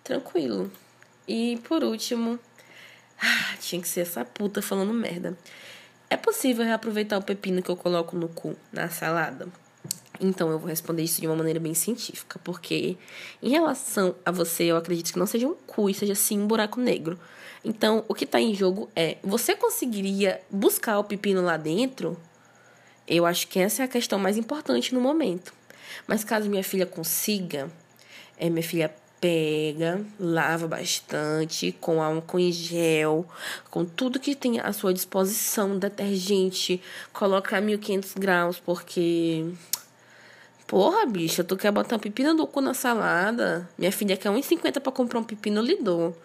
tranquilo. 0.02 0.70
E 1.28 1.60
por 1.68 1.84
último, 1.84 2.38
ah, 3.20 3.56
tinha 3.60 3.80
que 3.80 3.88
ser 3.88 4.00
essa 4.00 4.24
puta 4.24 4.60
falando 4.60 4.92
merda. 4.92 5.36
É 6.12 6.16
possível 6.18 6.62
reaproveitar 6.62 7.16
o 7.16 7.22
pepino 7.22 7.62
que 7.62 7.70
eu 7.70 7.76
coloco 7.76 8.14
no 8.14 8.28
cu 8.28 8.54
na 8.70 8.90
salada? 8.90 9.48
Então 10.20 10.50
eu 10.50 10.58
vou 10.58 10.68
responder 10.68 11.02
isso 11.02 11.22
de 11.22 11.26
uma 11.26 11.34
maneira 11.34 11.58
bem 11.58 11.72
científica, 11.72 12.38
porque 12.44 12.98
em 13.42 13.48
relação 13.48 14.14
a 14.22 14.30
você, 14.30 14.64
eu 14.64 14.76
acredito 14.76 15.10
que 15.10 15.18
não 15.18 15.26
seja 15.26 15.48
um 15.48 15.54
cu 15.54 15.88
e 15.88 15.94
seja 15.94 16.14
sim 16.14 16.38
um 16.38 16.46
buraco 16.46 16.78
negro. 16.78 17.18
Então, 17.64 18.04
o 18.08 18.14
que 18.14 18.24
está 18.24 18.38
em 18.38 18.54
jogo 18.54 18.90
é: 18.94 19.16
você 19.22 19.56
conseguiria 19.56 20.38
buscar 20.50 20.98
o 20.98 21.04
pepino 21.04 21.40
lá 21.40 21.56
dentro? 21.56 22.14
Eu 23.08 23.24
acho 23.24 23.48
que 23.48 23.58
essa 23.58 23.80
é 23.80 23.86
a 23.86 23.88
questão 23.88 24.18
mais 24.18 24.36
importante 24.36 24.94
no 24.94 25.00
momento. 25.00 25.54
Mas 26.06 26.22
caso 26.22 26.50
minha 26.50 26.62
filha 26.62 26.84
consiga, 26.84 27.70
é, 28.36 28.50
minha 28.50 28.62
filha 28.62 28.94
pega, 29.22 30.04
lava 30.18 30.66
bastante 30.66 31.70
com 31.80 32.02
álcool 32.02 32.40
em 32.40 32.50
gel, 32.50 33.24
com 33.70 33.84
tudo 33.84 34.18
que 34.18 34.34
tem 34.34 34.58
à 34.58 34.72
sua 34.72 34.92
disposição, 34.92 35.78
detergente, 35.78 36.82
coloca 37.12 37.56
a 37.56 37.60
1500 37.60 38.14
graus, 38.14 38.58
porque. 38.58 39.46
Porra, 40.66 41.06
bicha, 41.06 41.44
tu 41.44 41.56
quer 41.56 41.70
botar 41.70 41.96
um 41.96 41.98
pepino 42.00 42.34
do 42.34 42.46
cu 42.46 42.60
na 42.60 42.74
salada? 42.74 43.68
Minha 43.78 43.92
filha 43.92 44.16
quer 44.16 44.30
1,50 44.30 44.80
pra 44.80 44.90
comprar 44.90 45.20
um 45.20 45.24
pepino, 45.24 45.60
eu 45.60 45.64
lhe 45.64 45.76
dou. 45.76 46.16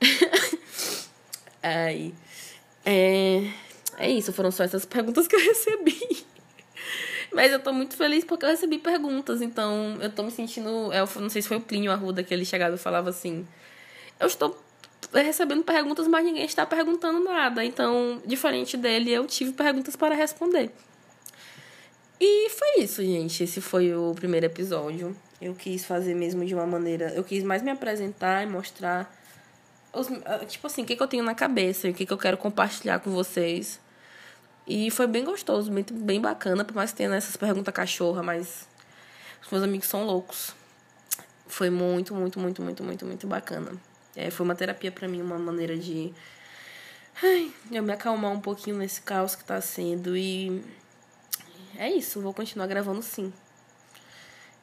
Aí. 1.62 2.12
É, 2.84 3.50
é 3.96 4.10
isso, 4.10 4.32
foram 4.32 4.50
só 4.50 4.62
essas 4.64 4.84
perguntas 4.84 5.26
que 5.26 5.36
eu 5.36 5.40
recebi. 5.40 6.26
Mas 7.36 7.52
eu 7.52 7.60
tô 7.60 7.70
muito 7.70 7.94
feliz 7.94 8.24
porque 8.24 8.46
eu 8.46 8.48
recebi 8.48 8.78
perguntas, 8.78 9.42
então 9.42 9.98
eu 10.00 10.10
tô 10.10 10.22
me 10.22 10.30
sentindo. 10.30 10.90
Eu 10.90 11.06
não 11.20 11.28
sei 11.28 11.42
se 11.42 11.48
foi 11.48 11.58
o 11.58 11.60
Plínio 11.60 11.92
Arruda 11.92 12.22
que 12.22 12.32
ele 12.32 12.46
chegava 12.46 12.76
e 12.76 12.78
falava 12.78 13.10
assim. 13.10 13.46
Eu 14.18 14.26
estou 14.26 14.58
recebendo 15.12 15.62
perguntas, 15.62 16.08
mas 16.08 16.24
ninguém 16.24 16.46
está 16.46 16.64
perguntando 16.64 17.22
nada. 17.22 17.62
Então, 17.62 18.22
diferente 18.24 18.78
dele, 18.78 19.12
eu 19.12 19.26
tive 19.26 19.52
perguntas 19.52 19.94
para 19.94 20.14
responder. 20.14 20.70
E 22.18 22.48
foi 22.48 22.82
isso, 22.82 23.02
gente. 23.02 23.44
Esse 23.44 23.60
foi 23.60 23.94
o 23.94 24.14
primeiro 24.14 24.46
episódio. 24.46 25.14
Eu 25.38 25.54
quis 25.54 25.84
fazer 25.84 26.14
mesmo 26.14 26.42
de 26.42 26.54
uma 26.54 26.66
maneira. 26.66 27.10
Eu 27.10 27.22
quis 27.22 27.44
mais 27.44 27.60
me 27.60 27.70
apresentar 27.70 28.44
e 28.44 28.46
mostrar. 28.46 29.14
Os, 29.92 30.08
tipo 30.48 30.66
assim, 30.66 30.84
o 30.84 30.86
que, 30.86 30.96
que 30.96 31.02
eu 31.02 31.06
tenho 31.06 31.22
na 31.22 31.34
cabeça, 31.34 31.86
o 31.86 31.92
que, 31.92 32.06
que 32.06 32.12
eu 32.14 32.16
quero 32.16 32.38
compartilhar 32.38 32.98
com 33.00 33.10
vocês. 33.10 33.78
E 34.66 34.90
foi 34.90 35.06
bem 35.06 35.24
gostoso, 35.24 35.70
muito 35.70 35.94
bem 35.94 36.20
bacana, 36.20 36.64
por 36.64 36.74
mais 36.74 36.90
que 36.90 36.96
tenha 36.96 37.14
essas 37.14 37.36
perguntas 37.36 37.72
cachorra, 37.72 38.22
mas 38.22 38.66
os 39.42 39.50
meus 39.50 39.62
amigos 39.62 39.86
são 39.86 40.04
loucos. 40.04 40.54
Foi 41.46 41.70
muito, 41.70 42.14
muito, 42.14 42.40
muito, 42.40 42.60
muito, 42.60 42.82
muito, 42.82 43.06
muito 43.06 43.26
bacana. 43.26 43.72
É, 44.16 44.30
foi 44.30 44.44
uma 44.44 44.54
terapia 44.56 44.90
para 44.90 45.06
mim, 45.06 45.22
uma 45.22 45.38
maneira 45.38 45.76
de 45.76 46.12
ai, 47.22 47.52
eu 47.70 47.82
me 47.82 47.92
acalmar 47.92 48.32
um 48.32 48.40
pouquinho 48.40 48.76
nesse 48.76 49.00
caos 49.02 49.36
que 49.36 49.44
tá 49.44 49.60
sendo 49.60 50.16
e 50.16 50.64
é 51.78 51.90
isso, 51.90 52.20
vou 52.20 52.34
continuar 52.34 52.66
gravando 52.66 53.02
sim. 53.02 53.32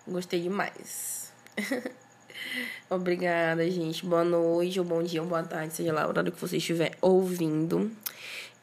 Gostei 0.06 0.42
demais. 0.42 1.32
Obrigada, 2.90 3.70
gente. 3.70 4.06
Boa 4.06 4.24
noite, 4.24 4.80
ou 4.80 4.86
bom 4.86 5.02
dia, 5.02 5.22
ou 5.22 5.28
boa 5.28 5.44
tarde, 5.44 5.74
seja 5.74 5.94
lá 5.94 6.06
o 6.06 6.10
horário 6.10 6.32
que 6.32 6.42
você 6.42 6.58
estiver 6.58 6.98
ouvindo. 7.02 7.90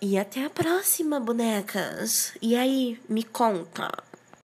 E 0.02 0.18
até 0.18 0.44
a 0.44 0.50
próxima, 0.50 1.20
bonecas. 1.20 2.32
E 2.40 2.56
aí, 2.56 2.98
me 3.08 3.22
conta. 3.22 3.90